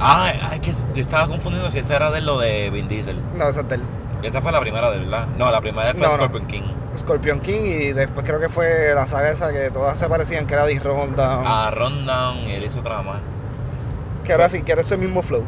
[0.00, 3.20] Ah, es que yo estaba confundiendo si esa era de lo de Vin Diesel.
[3.34, 3.82] No, esa es de él.
[4.22, 5.26] Esta fue la primera de verdad.
[5.38, 6.24] No, la primera fue No, no.
[6.24, 6.62] Scorpion King.
[6.96, 10.54] Scorpion King y después creo que fue la saga esa que todas se parecían, que
[10.54, 11.66] era de Ronda.
[11.66, 13.20] A Rundown y él hizo otra más.
[14.24, 15.44] que era así, que era ese mismo flow.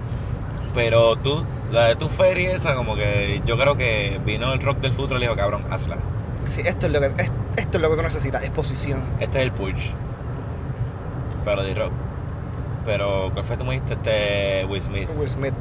[0.74, 4.78] Pero tú, la de tu feria esa, como que yo creo que vino el rock
[4.78, 5.96] del futuro y le dijo, cabrón, hazla.
[6.44, 9.02] Sí, esto es lo que, es- esto es lo que tú necesitas, exposición.
[9.18, 9.90] Este es el push.
[11.44, 11.92] Pero de rock.
[12.84, 13.92] Pero, ¿cuál fue tu me dijiste?
[13.94, 15.08] Este Will Smith.
[15.18, 15.54] Will Smith.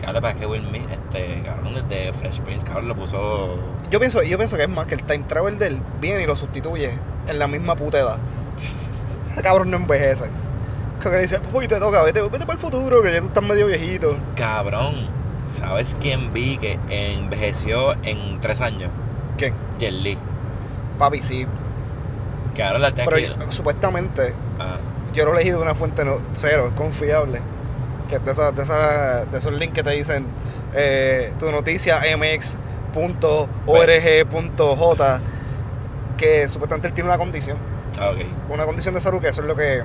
[0.00, 3.56] Claro, para que Will Smith, este, cabrón, desde Fresh Prince, cabrón, lo puso.
[3.90, 6.26] Yo pienso, yo pienso que es más que el time travel de él viene y
[6.26, 6.92] lo sustituye
[7.26, 8.18] en la misma puta edad.
[8.56, 10.24] Ese cabrón no envejece.
[10.98, 13.26] Como que le dice, uy, te toca, vete, vete para el futuro, que ya tú
[13.26, 14.16] estás medio viejito.
[14.36, 15.08] Cabrón,
[15.46, 18.90] ¿sabes quién vi que envejeció en tres años?
[19.36, 19.54] ¿Quién?
[19.78, 20.16] Jet Li.
[20.98, 21.46] Papi, sí.
[22.56, 23.26] Cabrón, la Pero aquí.
[23.26, 24.76] yo- supuestamente, Ah,
[25.12, 27.40] yo lo elegí de una fuente no, cero, confiable.
[28.08, 28.54] Que de, esas-
[29.30, 30.26] de, esos links que te dicen
[30.74, 32.60] eh, tu noticia mx.org.j
[36.16, 37.56] que supuestamente él tiene una condición,
[37.98, 38.18] ah, ok.
[38.50, 39.82] una condición de salud que eso es lo que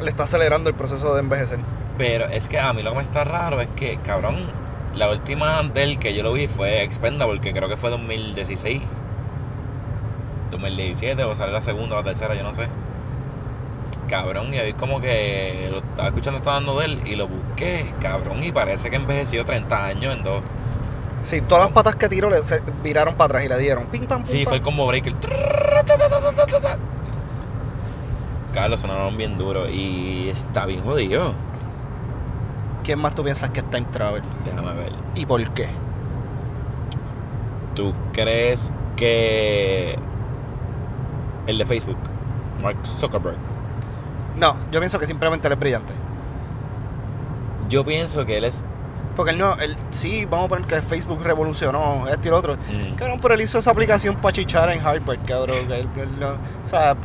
[0.00, 1.58] le está acelerando el proceso de envejecer.
[1.98, 4.46] Pero es que a mí lo que me está raro es que, cabrón,
[4.94, 8.82] La última del que yo lo vi fue Expendable, que creo que fue 2016.
[10.50, 12.68] 2017, o sale la segunda o la tercera, yo no sé.
[14.12, 17.94] Cabrón, y ahí como que lo estaba escuchando, estaba dando de él y lo busqué,
[18.02, 20.42] cabrón, y parece que envejeció 30 años en dos.
[21.22, 24.04] Sí, todas las patas que tiró le, se viraron para atrás y le dieron pim
[24.04, 24.50] pam pum, Sí, pam.
[24.50, 25.14] fue el combo breaker.
[28.52, 31.32] Carlos sonaron bien duro y está bien jodido.
[32.84, 34.22] ¿Quién más tú piensas que es Time Travel?
[34.44, 34.92] Déjame ver.
[35.14, 35.70] ¿Y por qué?
[37.74, 39.98] ¿Tú crees que
[41.46, 41.96] el de Facebook,
[42.62, 43.51] Mark Zuckerberg,
[44.36, 45.92] No, yo pienso que simplemente él es brillante.
[47.68, 48.62] yo pienso que él es...
[49.16, 52.54] Porque él no, él, sí, vamos a poner que Facebook revolucionó esto y lo otro.
[52.54, 55.56] mm, Cabrón, pero él hizo esa aplicación para chichar en Harvard, cabrón.
[55.70, 56.96] él, él no- o sea,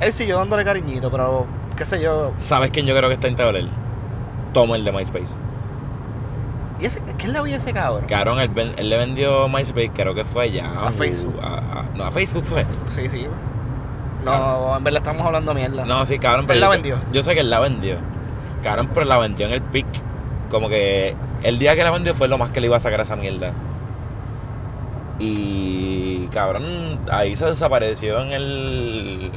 [0.00, 1.46] él siguió dándole cariñito, pero
[1.76, 2.32] qué sé yo.
[2.36, 3.66] ¿Sabes quién yo creo que está intable?
[4.52, 5.36] Tom, el de MySpace.
[6.78, 8.04] ¿Y ese, ¿Quién le veía ese cabrón?
[8.06, 10.70] Cabrón, él, él le vendió MySpace, creo que fue ya.
[10.88, 11.38] A Facebook.
[11.42, 12.66] a- a- no, a Facebook fue.
[12.88, 13.26] Sí, sí.
[14.24, 15.84] No, en verdad estamos hablando mierda.
[15.84, 16.96] No, sí, cabrón, pero Él yo la sé- vendió.
[17.12, 17.96] Yo sé que él la vendió.
[18.62, 19.86] Cabrón, pero la vendió en el pic.
[20.50, 23.00] Como que el día que la vendió fue lo más que le iba a sacar
[23.00, 23.52] a esa mierda.
[25.18, 29.30] Y cabrón, ahí se desapareció en el.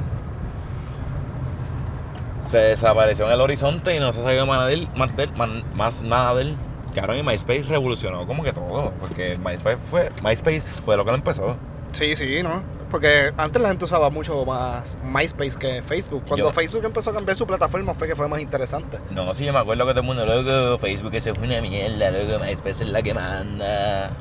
[2.42, 5.32] Se desapareció en el horizonte y no se sabía más, de él, más, de él,
[5.36, 6.56] man- más nada de él.
[6.94, 8.92] Cabrón, y MySpace revolucionó como que todo.
[9.00, 11.56] Porque MySpace fue, MySpace fue lo que lo empezó.
[11.94, 12.62] Sí, sí, ¿no?
[12.94, 16.26] Porque antes la gente usaba mucho más MySpace que Facebook.
[16.28, 19.00] Cuando Yo- Facebook empezó a cambiar su plataforma fue que fue más interesante.
[19.10, 22.12] No, sí, yo me acuerdo que todo el mundo, luego Facebook eso es una mierda,
[22.12, 24.12] luego MySpace es la que manda.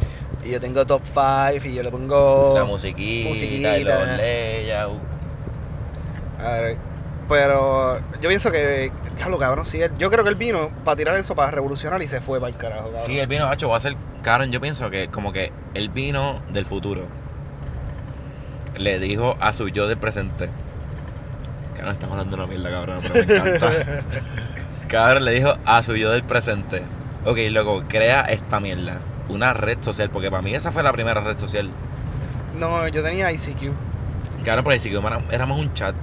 [0.43, 2.55] Y yo tengo top 5 y yo le pongo...
[2.57, 3.79] la musiquita, y musiquita.
[3.99, 5.01] los layouts.
[6.39, 6.77] A ver,
[7.29, 11.17] pero yo pienso que, diablo cabrón, sí, él- yo creo que él vino para tirar
[11.19, 13.03] eso, para revolucionar y se fue para el carajo, cabrón.
[13.05, 14.51] Sí, el vino, macho, va a ser Karen.
[14.51, 17.03] Yo pienso que como que el vino del futuro
[18.77, 20.49] le dijo a su yo del presente.
[21.75, 23.71] Cabrón, estamos hablando de una mierda, cabrón, pero me encanta.
[24.89, 26.83] cabrón le dijo a su yo del presente.
[27.25, 28.99] Ok, loco, crea esta mierda.
[29.29, 31.71] Una red social, porque para mí esa fue la primera red social.
[32.59, 33.73] No, yo tenía ICQ,
[34.71, 35.95] ahí sí que era, era más un chat.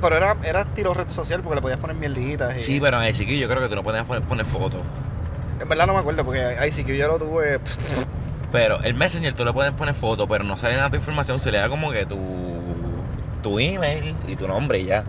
[0.00, 2.56] pero era, era estilo red social porque le podías poner mierditas.
[2.56, 4.80] y- Sí, pero en ICQ yo creo que tú no podías poner, poner fotos.
[5.60, 7.60] En verdad no me acuerdo porque ICQ yo lo tuve...
[8.54, 11.40] Pero el Messenger tú le puedes poner foto, pero no sale nada de tu información,
[11.40, 12.16] se le da como que tu,
[13.42, 15.02] tu email y tu nombre y ya.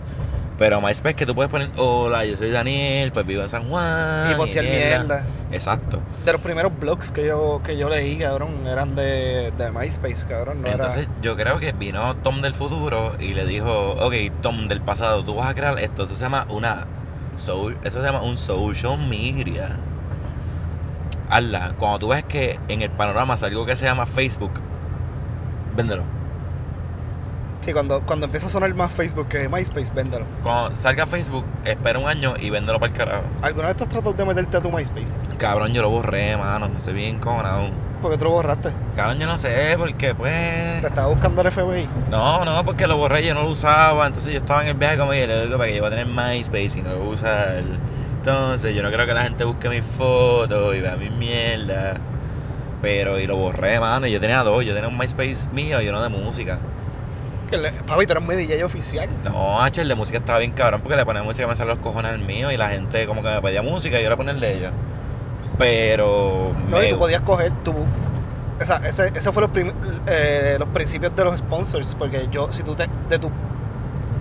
[0.58, 4.32] Pero MySpace que tú puedes poner, hola, yo soy Daniel, pues vivo en San Juan.
[4.32, 5.24] y postear mierda.
[5.52, 6.00] Exacto.
[6.26, 10.64] De los primeros blogs que yo, que yo leí, cabrón, eran de, de MySpace, cabrón.
[10.64, 14.82] No Entonces yo creo que vino Tom del futuro y le dijo, ok, Tom del
[14.82, 16.88] pasado, tú vas a crear esto, esto se llama una,
[17.36, 19.78] so- esto se llama un social media.
[21.30, 24.52] Hazla, cuando tú ves que en el panorama algo que se llama Facebook,
[25.76, 26.04] véndelo.
[27.62, 30.26] Sí, cuando, cuando empieza a sonar más Facebook que MySpace, véndelo.
[30.44, 33.24] Cuando salga Facebook, espera un año y véndelo para el carajo.
[33.42, 35.18] ¿Alguna vez tú has tratado de meterte a tu MySpace?
[35.40, 37.72] Cabrón, yo lo borré, mano, no sé bien cojonado.
[38.04, 38.70] Porque tú lo borraste.
[38.96, 40.80] Cabrón, yo no sé, porque pues...
[40.82, 41.90] Te estaba buscando el FBI.
[42.12, 44.06] No, no, porque lo borré, yo no lo usaba.
[44.06, 46.06] Entonces yo estaba en el viaje como dije, loco, para que yo voy a tener
[46.06, 47.64] MySpace y no lo voy a usar.
[48.26, 51.94] Entonces yo no creo que la gente busque mis fotos y vea mis mierda.
[52.82, 54.08] Pero, y lo borré, mano.
[54.08, 56.58] y Yo tenía dos, yo tenía un MySpace mío y uno de música.
[57.52, 59.08] Que le, papi, tú eres muy DJ oficial.
[59.24, 61.84] No, H, el de música estaba bien cabrón porque le ponía música, me salen los
[61.86, 64.32] cojones al mío y la gente como que me pedía música y yo le ponía
[64.34, 64.72] el de ellos.
[65.60, 66.52] Pero.
[66.70, 67.72] No, me- y tú podías coger tu.
[67.72, 69.74] O sea, ese, ese fue los, prim-
[70.08, 71.94] eh, los principios de los sponsors.
[71.94, 73.30] Porque yo, si tú te, de tu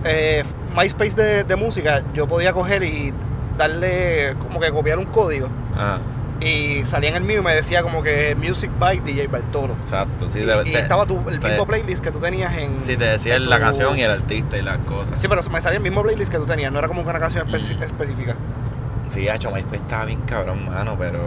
[0.03, 0.43] eh,
[0.77, 3.11] MySpace de, de música, yo podía coger y
[3.57, 5.47] darle como que copiar un código.
[5.77, 5.99] Ah,
[6.41, 9.73] Y salía en el mío y me decía como que Music by DJ Bartolo.
[9.81, 10.29] exacto.
[10.31, 12.81] Sí, y, te- y estaba tu, el te- mismo playlist que tú tenías en.
[12.81, 15.17] sí, te decía en la tu- canción y el artista y las cosas.
[15.19, 17.47] Sí, pero me salía el mismo playlist que tú tenías, no era como una canción
[17.47, 17.83] espe- Mm.
[17.83, 18.35] específica.
[19.09, 21.19] Sí, hecho, MySpace estaba bien cabrón, mano, pero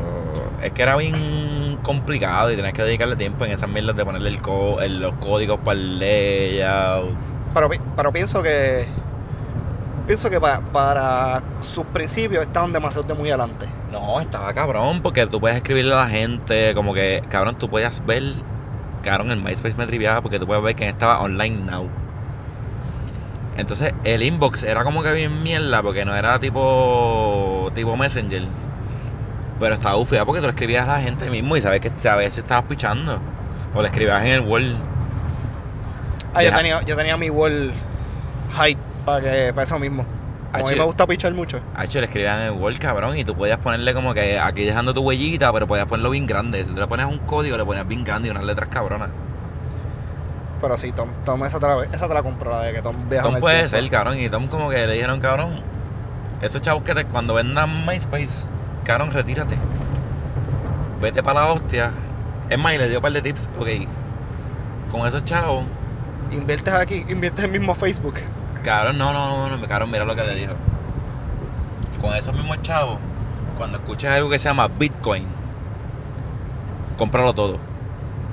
[0.62, 4.28] es que era bien complicado y tenías que dedicarle tiempo en esas mierdas de ponerle
[4.30, 7.14] el co- el- los códigos para el layout.
[7.54, 8.86] Pero, pero pienso que.
[10.08, 13.66] Pienso que pa- para sus principios estaban demasiado de muy adelante.
[13.92, 18.04] No, estaba cabrón, porque tú puedes escribirle a la gente, como que, cabrón, tú podías
[18.06, 18.22] ver,
[19.04, 21.86] cabrón, el MySpace me triviaba porque tú puedes ver quién estaba online now.
[23.58, 28.44] Entonces, el inbox era como que bien mierda, porque no era tipo, tipo Messenger.
[29.60, 32.32] Pero estaba bufiado porque tú le escribías a la gente mismo y sabes que sabes
[32.32, 33.18] si estabas pichando.
[33.74, 34.74] O le escribías en el wall.
[36.32, 37.72] Ah, yo tenía, yo tenía mi wall
[38.58, 40.04] height para que para eso mismo.
[40.52, 41.60] Como a mí me gusta pichar mucho.
[41.74, 45.02] H, le escribían en Word, cabrón, y tú podías ponerle como que aquí dejando tu
[45.02, 46.64] huellita, pero podías ponerlo bien grande.
[46.64, 49.10] Si tú le ponías un código, le ponías bien grande y unas letras cabronas.
[50.60, 52.96] Pero sí, Tom, Tom esa, te la, esa te la compro, la de que Tom
[53.08, 53.76] viaja en Tom el puede tiempo.
[53.76, 55.60] ser, cabrón, y Tom como que le dijeron, cabrón,
[56.40, 58.46] esos chavos que te, cuando vendan MySpace,
[58.84, 59.56] cabrón, retírate.
[61.00, 61.92] Vete para la hostia.
[62.50, 63.68] Es más, y le dio un par de tips, ok.
[64.90, 65.64] Con esos chavos,
[66.30, 68.16] Inviertes aquí, inviertes en mismo Facebook.
[68.64, 70.52] Cabrón, no, no, no, no, cabrón, mira lo que le dijo.
[72.00, 72.98] Con esos mismos chavos,
[73.56, 75.24] cuando escuches algo que se llama Bitcoin,
[76.96, 77.58] cómpralo todo.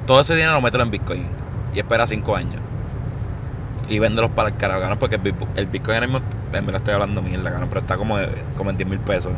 [0.06, 1.28] Todo ese dinero mételo en Bitcoin
[1.74, 2.62] y espera cinco años.
[3.88, 5.20] Y véndelos para el carajo, cabrón, porque
[5.56, 6.20] el Bitcoin, ahora mismo,
[6.54, 8.18] en verdad estoy hablando mierda, cabrón, pero está como,
[8.58, 9.32] como en 10 mil pesos.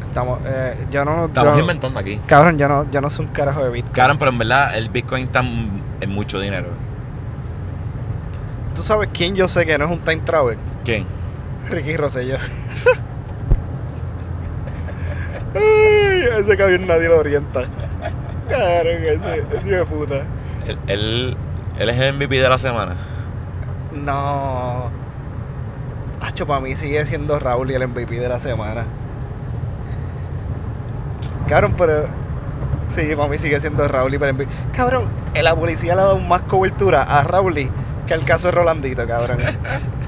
[0.00, 1.26] Estamos, eh, yo no.
[1.26, 2.20] Estamos yo- inventando aquí.
[2.26, 3.92] Cabrón, yo no, yo no soy un carajo de Bitcoin.
[3.94, 6.68] Cabrón, pero en verdad el Bitcoin está en mucho dinero.
[8.74, 10.58] ¿Tú sabes quién yo sé que no es un time travel?
[10.84, 11.06] ¿Quién?
[11.70, 12.36] Ricky Rosselló.
[15.54, 17.62] Ay, ese cabrón nadie lo orienta.
[18.48, 20.16] Cabrón, ese, ese hijo de puta.
[20.66, 21.36] Él, él,
[21.78, 22.96] él es el MVP de la semana.
[23.92, 24.90] No.
[26.20, 28.86] Hacho, para mí sigue siendo Raúl y el MVP de la semana.
[31.46, 32.08] Cabrón, pero.
[32.88, 34.48] Sí, para mí sigue siendo Raúl y el MVP.
[34.76, 37.70] Cabrón, eh, la policía le ha dado más cobertura a Raúl
[38.06, 39.38] que al caso de Rolandito, cabrón.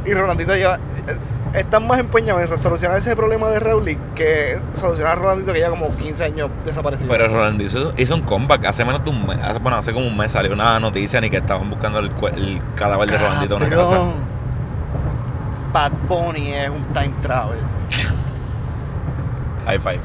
[0.04, 0.76] Y Rolandito lleva.
[0.76, 1.18] eh,
[1.54, 5.70] Están más empeñados en resolucionar ese problema de Raúl que solucionar a Rolandito que lleva
[5.70, 7.08] como 15 años desaparecido.
[7.08, 9.38] Pero Roland hizo, un comeback hace menos de un mes.
[9.42, 12.60] hace- bueno, hace como un mes salió una noticia ni que estaban buscando el, el
[12.74, 14.00] cadáver de Rolandito en una casa.
[15.72, 17.58] Bad Bunny es un time travel.
[19.66, 20.00] High five.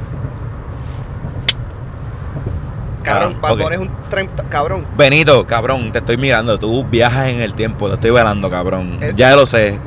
[3.03, 3.59] Cabrón, Ah, Bad ok.
[3.61, 6.57] Bunny es un time tra- Cabrón, Benito, cabrón, te estoy mirando.
[6.59, 8.97] Tú viajas en el tiempo, te estoy velando, cabrón.
[9.01, 9.13] Eh.
[9.15, 9.79] Ya lo sé.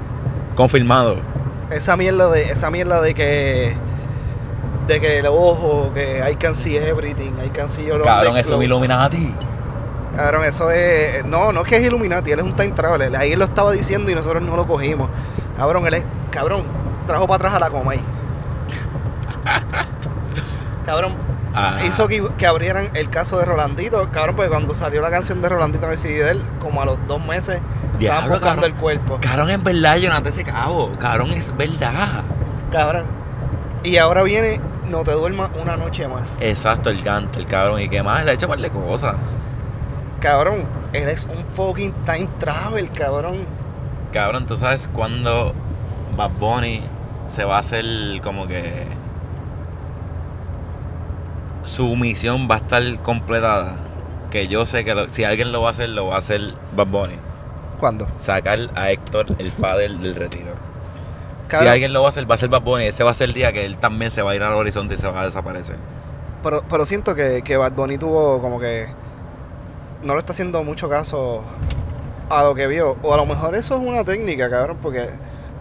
[0.56, 1.16] Confirmado.
[1.70, 3.76] esa mierda de esa mierda de que
[4.86, 8.58] de que el ojo que I can see everything I can see your Cabrón, eso
[8.58, 8.68] me close.
[8.84, 9.34] ilumina a ti.
[10.14, 13.32] cabrón eso es no no es que es Illuminati él es un time traveler ahí
[13.32, 15.08] él lo estaba diciendo y nosotros no lo cogimos
[15.56, 16.62] cabrón él es cabrón
[17.06, 17.98] trajo para atrás a la Comay
[20.86, 21.14] cabrón
[21.54, 25.40] Ah, hizo que, que abrieran el caso de Rolandito cabrón porque cuando salió la canción
[25.40, 28.62] de Rolandito en el CD de él como a los dos meses estaban Diablo, buscando
[28.62, 28.64] cabrón.
[28.64, 30.92] el cuerpo Cabrón, es verdad, te ese cabo.
[30.98, 32.24] Cabrón, es verdad.
[32.72, 33.04] cabrón
[33.84, 37.80] y ahora viene no te duermas una noche más Exacto, el cante, el cabrón.
[37.80, 38.24] ¿Y qué más?
[38.24, 39.14] Le ha hecho par de cosas.
[40.20, 43.46] Cabrón, él es un fucking time travel, cabrón.
[44.12, 45.54] Cabrón, ¿tú sabes cuándo
[46.16, 46.82] Bad Bunny
[47.26, 47.84] se va a hacer
[48.22, 48.86] como que
[51.74, 53.74] su misión va a estar completada?
[54.30, 56.54] Que yo sé que lo- si alguien lo va a hacer, lo va a hacer
[56.76, 57.14] Bad Bunny.
[57.78, 58.06] ¿Cuándo?
[58.16, 60.54] Sacar a Héctor, el fader del retiro.
[61.50, 62.84] Si alguien lo va a hacer, va a ser Bad Bunny.
[62.86, 64.94] Ese va a ser el día que él también se va a ir al horizonte
[64.94, 65.76] y se va a desaparecer.
[66.42, 68.86] pero, pero siento que, que Bad Bunny tuvo como que.
[70.02, 71.42] No le está haciendo mucho caso
[72.30, 72.96] a lo que vio.
[73.02, 75.08] O a lo mejor eso es una técnica, cabrón, porque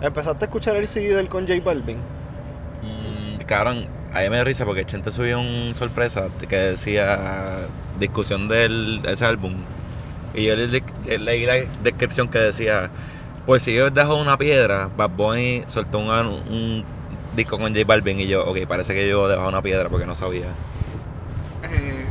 [0.01, 1.97] empezaste a escuchar el CD del con J Balvin.
[2.81, 7.67] Mm, cabrón, a mí me dio risa porque Chente subió un sorpresa que decía
[7.99, 9.55] discusión del, de ese álbum.
[10.33, 12.89] Y yo le, le- leí la descripción que decía,
[13.45, 16.83] pues si yo dejo una piedra, Bad Bunny soltó un, un
[17.35, 20.15] disco con J Balvin y yo, ok, parece que yo dejado una piedra porque no
[20.15, 20.45] sabía.
[21.63, 22.05] Eh,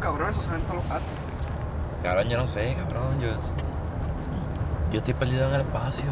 [0.00, 1.20] cabrón, eso salen todos los ads.
[2.02, 3.28] Cabrón, yo no sé, cabrón, yo,
[4.92, 6.06] yo estoy perdido en el espacio.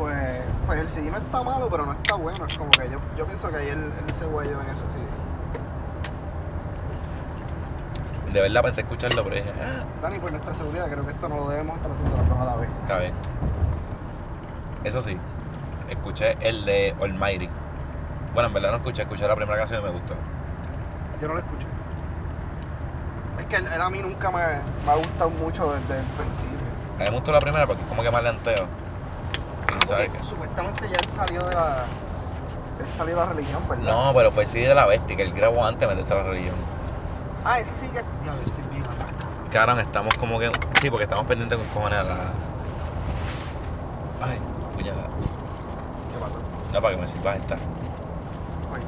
[0.00, 0.16] Pues,
[0.64, 2.46] pues el CD no está malo, pero no está bueno.
[2.46, 5.04] Es como que yo, yo pienso que ahí él, él se guayó en ese CD.
[8.32, 11.36] De verdad pensé escucharlo, pero dije, ah, Dani, por nuestra seguridad, creo que esto no
[11.36, 12.70] lo debemos estar haciendo los dos a la vez.
[12.80, 13.12] Está bien.
[14.84, 15.18] Eso sí,
[15.90, 17.50] escuché el de Almighty.
[18.32, 20.14] Bueno, en verdad no escuché, escuché la primera canción y me gustó.
[21.20, 21.66] Yo no lo escuché.
[23.38, 24.38] Es que él, él a mí nunca me,
[24.86, 26.56] me ha gustado mucho desde el principio.
[26.96, 28.66] A mí me gustó la primera porque es como que más lenteo.
[29.86, 31.84] Sabes Porque supuestamente ya él salió de la.
[32.80, 33.84] Él salió de la religión, ¿verdad?
[33.84, 36.22] No, pero fue sí de la bestia, que él grabó antes de meterse a la
[36.24, 36.54] religión.
[37.44, 37.96] Ah, ese sí que.
[37.96, 39.06] Ya, yo estoy bien acá.
[39.50, 40.50] Cabrón, estamos como que.
[40.80, 42.16] Sí, porque estamos pendientes con cojones a la.
[44.22, 44.38] Ay,
[44.76, 45.02] puñada.
[46.12, 46.38] ¿Qué pasó?
[46.72, 47.56] No, para que me sirva esta.
[48.70, 48.80] Voy.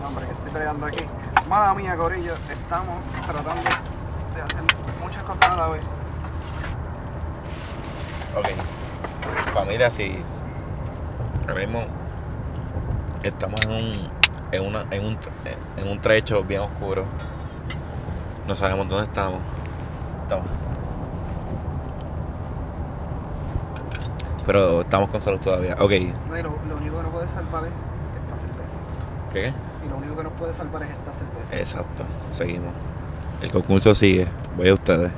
[0.00, 1.04] No, hombre, que estoy peleando aquí.
[1.48, 2.34] Mala mía, Corillo.
[2.48, 3.62] Estamos tratando
[4.34, 4.62] de hacer
[5.00, 5.82] muchas cosas a la vez.
[8.36, 8.48] Ok.
[9.52, 10.16] Familia, sí.
[11.48, 11.84] Ahora mismo
[13.22, 13.92] estamos en un,
[14.52, 15.18] en, una, en, un,
[15.76, 17.04] en un trecho bien oscuro.
[18.46, 19.40] No sabemos dónde estamos.
[20.28, 20.44] Toma.
[24.46, 25.76] pero estamos con salud todavía.
[25.78, 25.92] Ok.
[26.28, 27.72] No, y lo, lo único que nos puede salvar es
[28.16, 28.78] esta cerveza.
[29.32, 29.52] ¿Qué?
[29.86, 31.56] Y lo único que nos puede salvar es esta cerveza.
[31.56, 32.02] Exacto.
[32.32, 32.72] Seguimos.
[33.42, 34.26] El concurso sigue.
[34.56, 35.12] Voy a ustedes.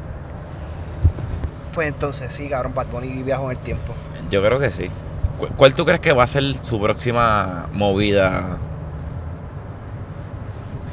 [1.75, 3.95] Pues entonces, sí, cabrón, Bad Bunny viajó en el tiempo.
[4.33, 4.90] Yo creo que sí.
[5.38, 8.57] ¿Cu- ¿Cuál tú crees que va a ser su próxima movida?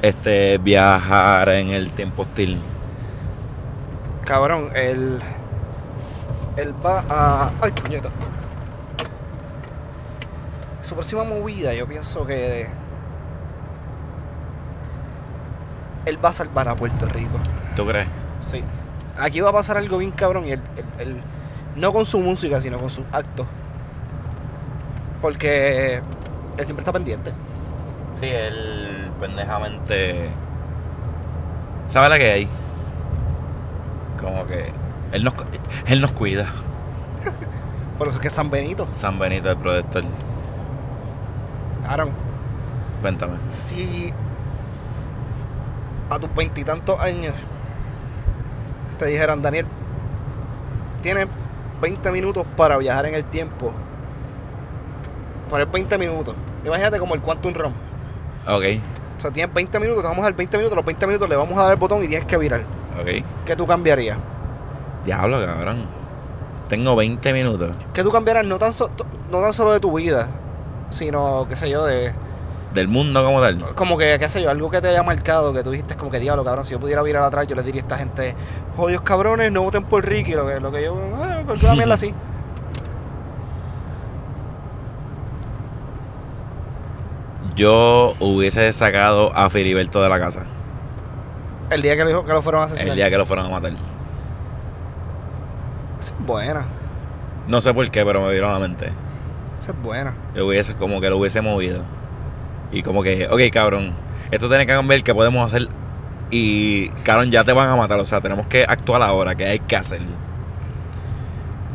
[0.02, 2.60] Este, viajar en el tiempo hostil.
[4.26, 5.20] Cabrón, él.
[6.58, 7.52] Él va a.
[7.62, 8.10] ¡Ay, puñeta!
[10.84, 12.68] Su próxima movida, yo pienso que.
[16.06, 17.38] Él va a salvar a Puerto Rico.
[17.76, 18.08] ¿Tú crees?
[18.42, 18.64] Sí.
[19.18, 21.22] Aquí va a pasar algo bien cabrón y él, él- él-
[21.76, 23.48] no con su música, sino con sus actos.
[25.22, 26.02] Porque
[26.58, 27.32] él siempre está pendiente.
[28.20, 30.30] Sí, él pendejamente.
[31.88, 32.50] ¿Sabe la que hay?
[34.20, 34.72] Como que.
[35.12, 35.34] Él nos,
[35.88, 36.46] él nos cuida.
[37.98, 38.88] Por eso es que es San Benito.
[38.94, 40.04] San Benito, el protector.
[41.88, 42.12] Aaron,
[43.02, 43.38] Cuéntame.
[43.50, 44.14] si
[46.10, 47.34] a tus veintitantos años
[49.00, 49.66] te dijeran, Daniel,
[51.02, 51.28] tienes
[51.82, 53.72] 20 minutos para viajar en el tiempo.
[55.50, 56.36] Poner 20 minutos.
[56.66, 57.74] Imagínate como el Quantum Rom.
[58.48, 58.64] Ok,
[59.18, 61.36] O sea, tienes 20 minutos, te vamos a dar 20 minutos, los 20 minutos le
[61.36, 62.62] vamos a dar el botón y tienes que virar.
[63.00, 63.24] ok.
[63.46, 64.18] ¿Qué tú cambiarías?
[65.06, 65.86] Diablo, cabrón.
[66.68, 67.76] Tengo 20 minutos.
[67.94, 68.92] ¿Qué tú cambiaras no tan, so-
[69.32, 70.28] no tan solo de tu vida,
[70.90, 72.14] sino, qué sé yo, de...
[72.74, 73.58] Del mundo como tal.
[73.76, 76.20] Como que, qué sé yo, algo que te haya marcado, que tú dijiste como que
[76.20, 78.36] diablo, cabrón, si yo pudiera virar atrás, yo les diría a esta gente,
[78.78, 82.14] jodidos cabrones, no voten por Ricky, lo que, lo que yo, ah, cualquier mierda así.
[87.56, 90.44] Yo hubiese sacado a Filiberto de la casa.
[91.72, 92.92] El día que lo, que lo fueron a asesinar.
[92.92, 93.74] El día que lo fueron a matar.
[96.00, 96.66] Esa es buena,
[97.48, 98.92] No sé por qué, pero me vieron a la mente.
[99.60, 100.16] esa es buena.
[100.36, 101.82] Yo hubiese, como que lo hubiese movido.
[102.72, 103.94] Y como que, ok, cabrón,
[104.32, 105.68] esto tiene que cambiar, ¿qué podemos hacer?
[106.32, 109.60] Y, cabrón, ya te van a matar, o sea, tenemos que actuar ahora, ¿qué hay
[109.60, 110.02] que hacer?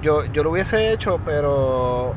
[0.04, 2.12] Yo, yo lo hubiese hecho, pero,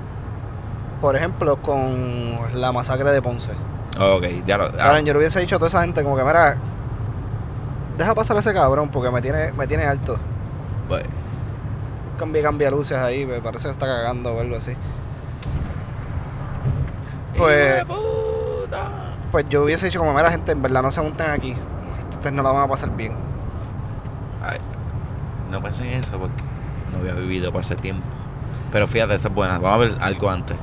[1.00, 3.54] por ejemplo, con la masacre de Ponce.
[3.98, 4.66] Ok, ya lo...
[4.66, 6.58] ah, Cabrón, yo le hubiese dicho a toda esa gente como que, mira,
[7.98, 10.18] deja pasar a ese cabrón porque me tiene, me tiene alto.
[10.90, 11.04] pues,
[12.20, 14.76] Cambia, cambia luces ahí, me parece que está cagando o algo así.
[17.38, 17.86] Pues,
[19.32, 21.56] pues yo hubiese dicho como, mira gente, en verdad no se monten aquí.
[22.10, 23.16] Ustedes no la van a pasar bien.
[24.44, 24.60] Ay,
[25.50, 26.42] no pensé en eso porque
[26.98, 28.04] no había vivido para ese tiempo.
[28.72, 29.60] Pero fíjate, esa es buena.
[29.60, 30.58] Vamos a ver algo antes.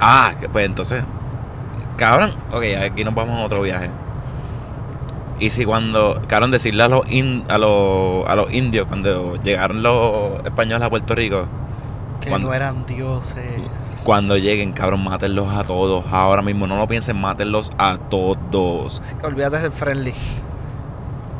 [0.00, 1.04] Ah, pues entonces.
[1.96, 3.90] Cabrón, ok, aquí nos vamos a otro viaje.
[5.40, 9.82] Y si cuando, cabrón, decirle a los, in- a los, a los indios, cuando llegaron
[9.82, 11.46] los españoles a Puerto Rico,
[12.20, 14.00] Que Cuando- no eran dioses.
[14.02, 16.04] cuando lleguen, cabrón, mátenlos a todos.
[16.12, 19.00] Ahora mismo, no lo piensen, mátenlos a todos.
[19.04, 20.14] Sí, olvídate del friendly.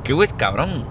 [0.04, 0.84] ¿Qué hubiese, cabrón?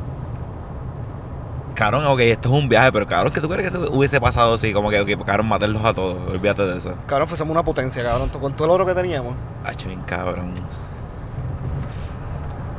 [1.78, 4.56] Cabrón, ok, esto es un viaje, pero cabrón, ¿qué tú crees que eso hubiese pasado
[4.56, 4.74] así?
[4.74, 6.96] Como que, ok, cabrón, matarlos a todos, olvídate de eso.
[7.06, 8.30] Cabrón, fuésemos una potencia, cabrón.
[8.30, 9.36] Con todo el oro que teníamos.
[9.64, 10.56] Hacho, bien cabrón.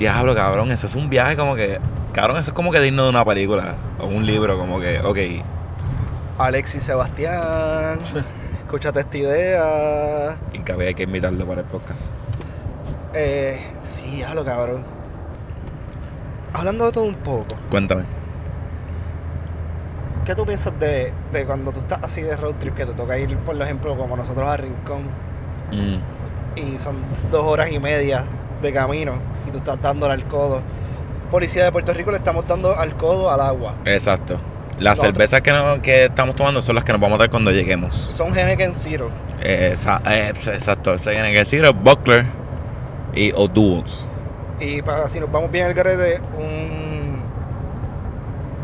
[0.00, 1.78] Diablo, cabrón, eso es un viaje como que.
[2.12, 5.44] Cabrón, eso es como que digno de una película o un libro, como que, ok.
[6.36, 8.00] Alexis Sebastián.
[8.64, 10.38] escúchate esta idea.
[10.64, 12.10] Que hay que invitarlo para el podcast.
[13.14, 14.84] Eh, sí, diablo, cabrón.
[16.52, 18.17] Hablando de todo un poco, Cuéntame.
[20.28, 23.16] ¿Qué tú piensas de, de cuando tú estás así de road trip, que te toca
[23.18, 25.04] ir, por ejemplo, como nosotros a Rincón,
[25.72, 25.98] Mm,
[26.58, 26.96] y son
[27.30, 28.24] dos horas y media
[28.60, 29.14] de camino,
[29.46, 30.60] y tú estás dándole al codo?
[31.30, 33.74] Policía de Puerto Rico le estamos dando al codo al agua.
[33.86, 34.38] exacto.
[34.78, 37.50] Las cervezas que, no- que estamos tomando son las que nos vamos a dar cuando
[37.50, 37.94] lleguemos.
[37.96, 39.10] Son Henneken Zero.
[39.40, 40.92] Esa- eh, exacto.
[40.94, 42.26] Ese que decir Buckler
[43.14, 44.06] y O'Doul's.
[44.60, 46.87] Y para si nos vamos bien al garete, un.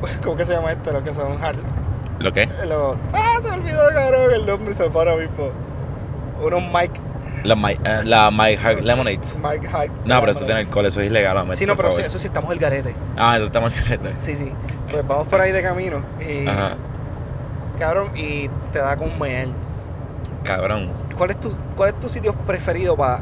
[0.23, 0.93] ¿Cómo que se llama este?
[0.93, 1.59] Lo que son hard.
[2.19, 2.49] ¿Lo qué?
[2.67, 2.97] Lo...
[3.13, 5.51] Ah, se me olvidó, cabrón, el nombre se me ahora mismo.
[6.43, 7.01] Unos Mike.
[7.43, 9.39] La, My, eh, la My Heart Lemonades.
[9.43, 9.93] Mike Hype.
[10.07, 11.37] No, pero eso tiene alcohol, eso es ilegal.
[11.37, 12.95] Ahmed, Sí, no, pero sí, eso sí estamos el garete.
[13.17, 14.15] Ah, eso está mal carete.
[14.19, 14.53] Sí, sí.
[14.91, 16.03] Pues vamos por ahí de camino.
[16.21, 16.77] Y, Ajá.
[17.79, 19.49] cabrón, y te da con mear.
[20.43, 20.91] Cabrón.
[21.17, 23.21] ¿Cuál es tu, cuál es tu sitio preferido para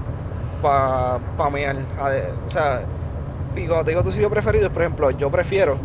[0.62, 1.76] pa, pa mear?
[2.46, 2.82] O sea,
[3.56, 5.78] y cuando te digo tu sitio preferido, por ejemplo, yo prefiero,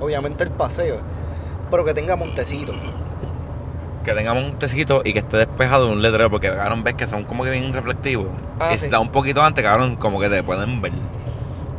[0.00, 0.98] obviamente, el paseo,
[1.70, 2.72] pero que tenga montecito.
[4.04, 7.06] Que tengamos un tecito y que esté despejado de un letrero, porque cabrón, ves que
[7.06, 8.28] son como que bien reflectivos.
[8.58, 8.84] Ah, y si sí.
[8.86, 10.92] está un poquito antes, cabrón, como que te pueden ver.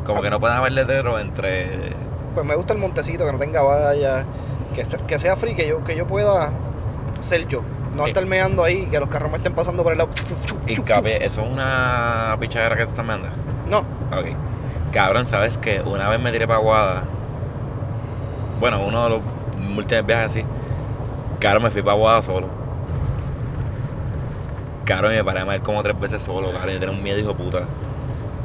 [0.06, 0.22] Como Ah.
[0.24, 1.94] que no pueden haber letreros entre
[2.36, 4.26] pues me gusta el montecito, que no tenga vallas,
[4.76, 6.52] que, que sea free, que yo, que yo pueda
[7.20, 7.64] ser yo.
[7.96, 8.10] No Eh.
[8.10, 10.10] estar meando ahí, que los carros me estén pasando por el lado.
[10.68, 13.36] Hincapié, ¿eso es una pichadera que te están mandando?
[13.68, 13.80] No,
[14.16, 14.28] Ok.
[14.94, 15.82] Cabrón, ¿sabes qué?
[15.82, 17.04] Una vez me tiré para Aguada.
[18.60, 19.22] Bueno, uno de los
[19.58, 20.46] múltiples viajes así.
[21.40, 22.48] Cabrón, me fui para Aguada solo.
[24.86, 26.74] Cabrón, y me paré a ir como tres veces solo, cabrón.
[26.74, 27.62] Yo tenía un miedo, hijo puta.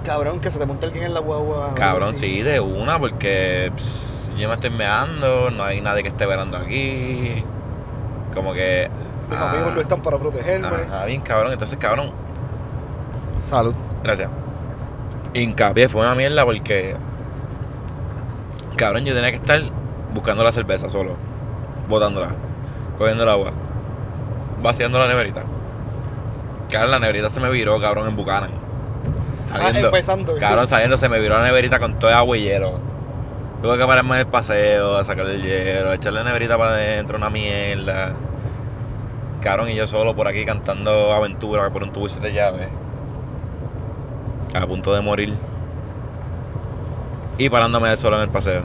[0.04, 1.74] cabrón, que se te monte alguien en la guagua.
[1.74, 6.26] Cabrón, sí, de una, porque pss, yo me estoy meando, no hay nadie que esté
[6.26, 7.42] velando aquí.
[8.34, 8.90] Como que.
[9.30, 10.66] Mis ah, amigos no están para protegerme.
[10.66, 11.52] Ajá, bien cabrón.
[11.52, 12.12] Entonces, cabrón,
[13.38, 13.74] Salud.
[14.02, 14.30] Gracias.
[15.32, 16.96] Hincapié fue una mierda porque.
[18.76, 19.62] Cabrón, yo tenía que estar
[20.14, 21.16] buscando la cerveza solo.
[21.88, 22.30] Botándola.
[22.96, 23.52] Cogiendo el agua.
[24.62, 25.42] Vaciando la neverita.
[26.70, 28.50] Cabrón, la neverita se me viró, cabrón, en.
[29.44, 29.78] Saliendo.
[29.80, 30.36] Ah, empezando.
[30.38, 30.70] Cabrón, sí.
[30.70, 32.78] saliendo se me viró la neverita con todo el agua y hielo.
[33.60, 36.72] Tuve que pararme en el paseo, a sacarle el hielo, a echarle la neverita para
[36.72, 38.12] adentro, una mierda.
[39.40, 42.68] Cabrón, y yo solo por aquí cantando aventura por un tubo y siete llaves.
[44.54, 45.34] A punto de morir.
[47.36, 48.62] Y parándome solo en el paseo.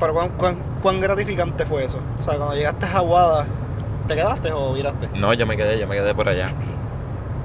[0.00, 1.98] Pero ¿cuán, cuán, cuán gratificante fue eso?
[2.20, 3.46] O sea, cuando llegaste a Aguada,
[4.06, 5.08] ¿te quedaste o viraste?
[5.14, 6.50] No, yo me quedé, yo me quedé por allá.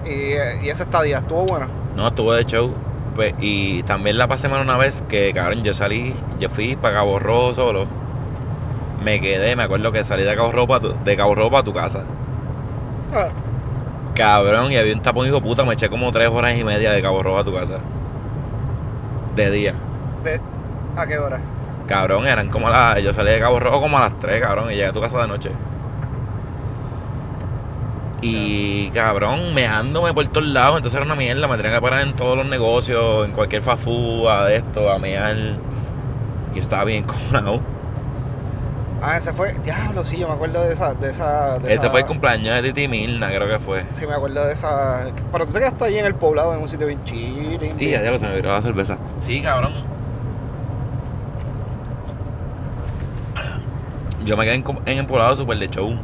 [0.06, 1.68] Y, y esa estadía estuvo buena.
[1.96, 2.72] No, estuve de show.
[3.16, 6.96] Pues, y también la pasé mal una vez que, cabrón, yo salí, yo fui para
[6.96, 7.86] Cabo Rojo solo.
[9.04, 11.64] Me quedé, me acuerdo que salí de Cabo Rojo pa' tu, de Cabo Rojo a
[11.64, 12.02] tu casa.
[13.14, 13.28] Ah,
[14.16, 17.02] Cabrón, y había un tapón hijo puta, me eché como tres horas y media de
[17.02, 17.78] Cabo Rojo a tu casa.
[19.36, 19.74] De día.
[20.24, 20.40] de-
[20.96, 21.40] ¿A qué hora?
[21.88, 23.02] Cabrón, eran como las.
[23.02, 25.20] Yo salí de Cabo Rojo como a las 3, cabrón, y llegué a tu casa
[25.22, 25.52] de noche.
[28.22, 32.14] Y cabrón, meándome por todos lados, entonces era una mierda, me tenían que parar en
[32.14, 35.36] todos los negocios, en cualquier fafúa de esto, a mear.
[36.56, 37.60] Y estaba bien cojonado.
[39.02, 39.54] Ah, ese fue.
[39.62, 40.94] Diablo, sí, yo me acuerdo de esa.
[40.94, 43.84] De esa de Ese esa- fue el cumpleaños de Titi Milna, creo que fue.
[43.90, 45.08] Sí, me acuerdo de esa.
[45.34, 47.66] Pero tú te quedaste ahí en el poblado, en un sitio bien chido.
[47.78, 48.98] Y ya, ya se me viró la cerveza.
[49.20, 49.74] Sí, cabrón.
[54.26, 55.96] Yo me quedé en, en el poblado super de show.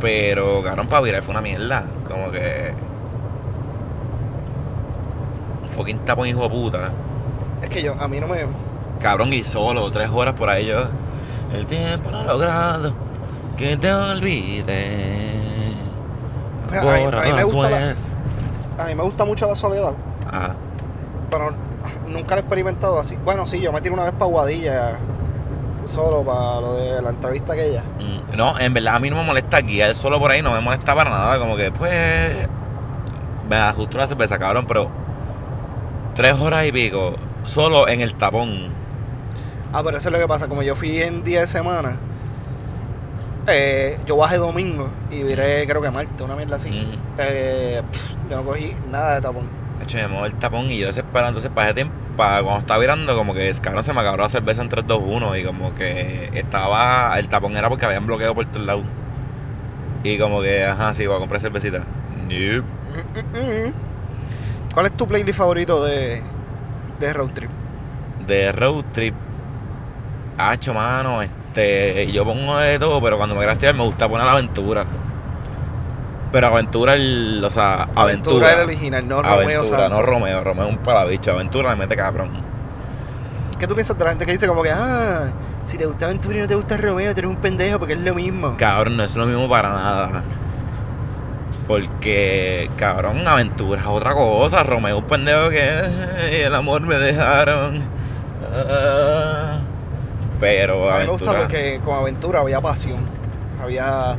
[0.00, 1.84] Pero, cabrón, para virar fue una mierda.
[2.08, 2.72] Como que.
[5.68, 6.90] Fucking tapón hijo de puta.
[7.62, 8.38] Es que yo, a mí no me.
[9.00, 10.84] Cabrón, y solo, tres horas por ahí yo.
[11.54, 12.92] El tiempo no ha logrado
[13.56, 15.34] que te olvide.
[16.68, 17.94] Pues, a mí- a mí me gusta la-.
[18.78, 19.94] A mí me gusta mucho la soledad.
[20.30, 20.54] Ajá.
[21.30, 21.50] Pero
[22.08, 23.16] nunca lo he experimentado así.
[23.24, 24.96] Bueno, sí, yo me tiré una vez para Guadilla.
[25.84, 27.82] Solo para lo de la entrevista aquella.
[28.00, 30.60] Mm, No, en verdad a mí no me molesta guiar solo por ahí, no me
[30.60, 31.38] molesta para nada.
[31.38, 32.48] Como que, pues.
[33.48, 34.90] Me ajusto la cerveza, cabrón, pero.
[36.14, 37.14] Tres horas y pico,
[37.44, 38.68] solo en el tapón.
[39.72, 40.48] Ah, pero eso es lo que pasa.
[40.48, 41.98] Como yo fui en día de semana,
[43.48, 46.70] eh, yo bajé domingo y viré, creo que martes, una mierda así.
[46.70, 46.98] Mm.
[47.18, 49.48] Eh, pff, yo no cogí nada de tapón.
[49.84, 51.28] Hecho, me muevo el tapón y yo desesperado.
[51.28, 54.28] Entonces, para ese tiempo, para cuando estaba virando, como que cabrón, se me acabó la
[54.28, 55.36] cerveza en 3, 2, 1.
[55.36, 57.18] Y como que estaba.
[57.18, 58.84] El tapón era porque habían bloqueado por todos lados.
[60.02, 61.84] Y como que, ajá, sí, voy a comprar cervecita.
[64.74, 66.22] ¿Cuál es tu playlist favorito de,
[67.00, 67.50] de road trip?
[68.26, 69.14] de road trip.
[70.36, 74.84] Hacho, mano, este, yo pongo de todo, pero cuando me activar me gusta poner aventura.
[76.34, 78.50] Pero aventura, el, o sea, aventura.
[78.50, 79.90] era el original, no Romeo aventura, Santos.
[79.90, 80.42] no Romeo.
[80.42, 81.30] Romeo es un palabicho.
[81.30, 82.30] Aventura le mete cabrón.
[83.56, 85.32] ¿Qué tú piensas de la gente que dice como que, ah,
[85.64, 88.00] si te gusta Aventura y no te gusta Romeo, tú eres un pendejo porque es
[88.00, 88.56] lo mismo?
[88.58, 90.22] Cabrón, no es lo mismo para nada.
[91.68, 94.62] Porque, cabrón, aventura es otra cosa.
[94.64, 97.80] Romeo es un pendejo que "Ay, el amor me dejaron.
[98.52, 99.60] Ah.
[100.40, 101.38] Pero A mí me gusta aventura.
[101.42, 102.98] porque con Aventura había pasión.
[103.62, 104.16] Había.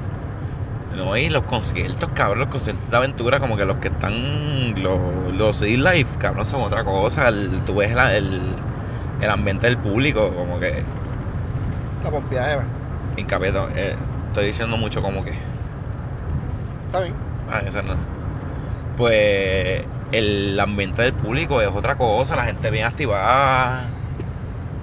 [0.95, 4.99] No, y los conciertos, cabrón, los conciertos de aventura, como que los que están, los,
[5.37, 7.27] los E-Life, cabrón, son otra cosa.
[7.27, 8.41] El- tú ves la- el,
[9.21, 10.83] el ambiente del público, como que,
[12.03, 12.63] La pompeadera.
[13.17, 13.95] hincapié, eh,
[14.27, 15.33] estoy diciendo mucho como que,
[16.87, 17.13] Está bien.
[17.51, 17.95] ah, eso no.
[18.95, 19.83] Pues
[20.13, 23.83] el ambiente del público es otra cosa, la gente bien activada.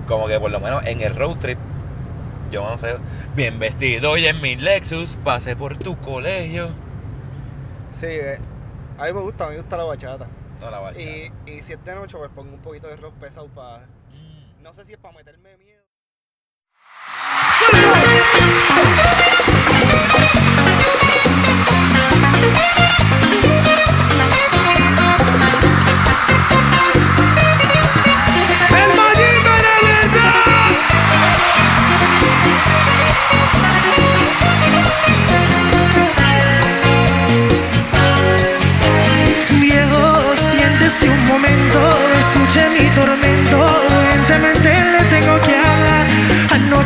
[0.07, 1.59] Como que por lo menos en el road trip,
[2.53, 2.97] yo no sé,
[3.35, 6.69] bien vestido y en mi Lexus, pasé por tu colegio.
[7.91, 8.39] Sí, eh,
[8.99, 10.29] a mí me gusta, a mí me gusta la bachata.
[10.61, 11.03] No, la bachata.
[11.03, 13.87] Y, y si es de noche, pues pongo un poquito de rock pesado para.
[14.13, 14.63] Mm.
[14.63, 15.83] No sé si es para meterme miedo.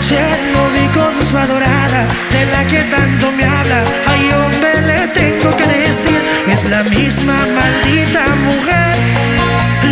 [0.09, 3.83] Ayer lo vi con su adorada, de la que tanto me habla.
[4.07, 8.95] Ay, hombre, le tengo que decir, es la misma maldita mujer,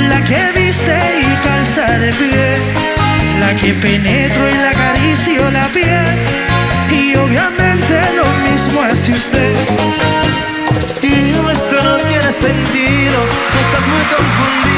[0.08, 2.54] la que viste y calza de pie,
[3.40, 6.06] la que penetro y la acaricio la piel.
[6.92, 9.56] Y obviamente lo mismo hace usted.
[11.02, 13.18] Hijo, esto no tiene sentido,
[13.62, 14.73] estás muy confundido.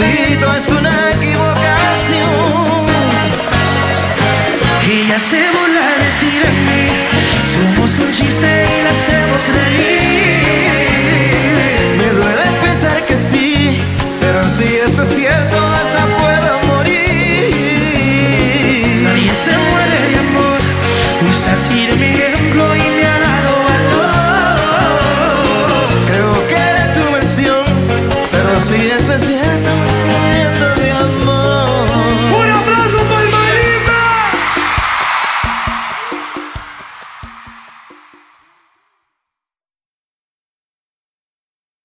[0.00, 2.86] Y es una equivocación.
[4.90, 5.63] Ella se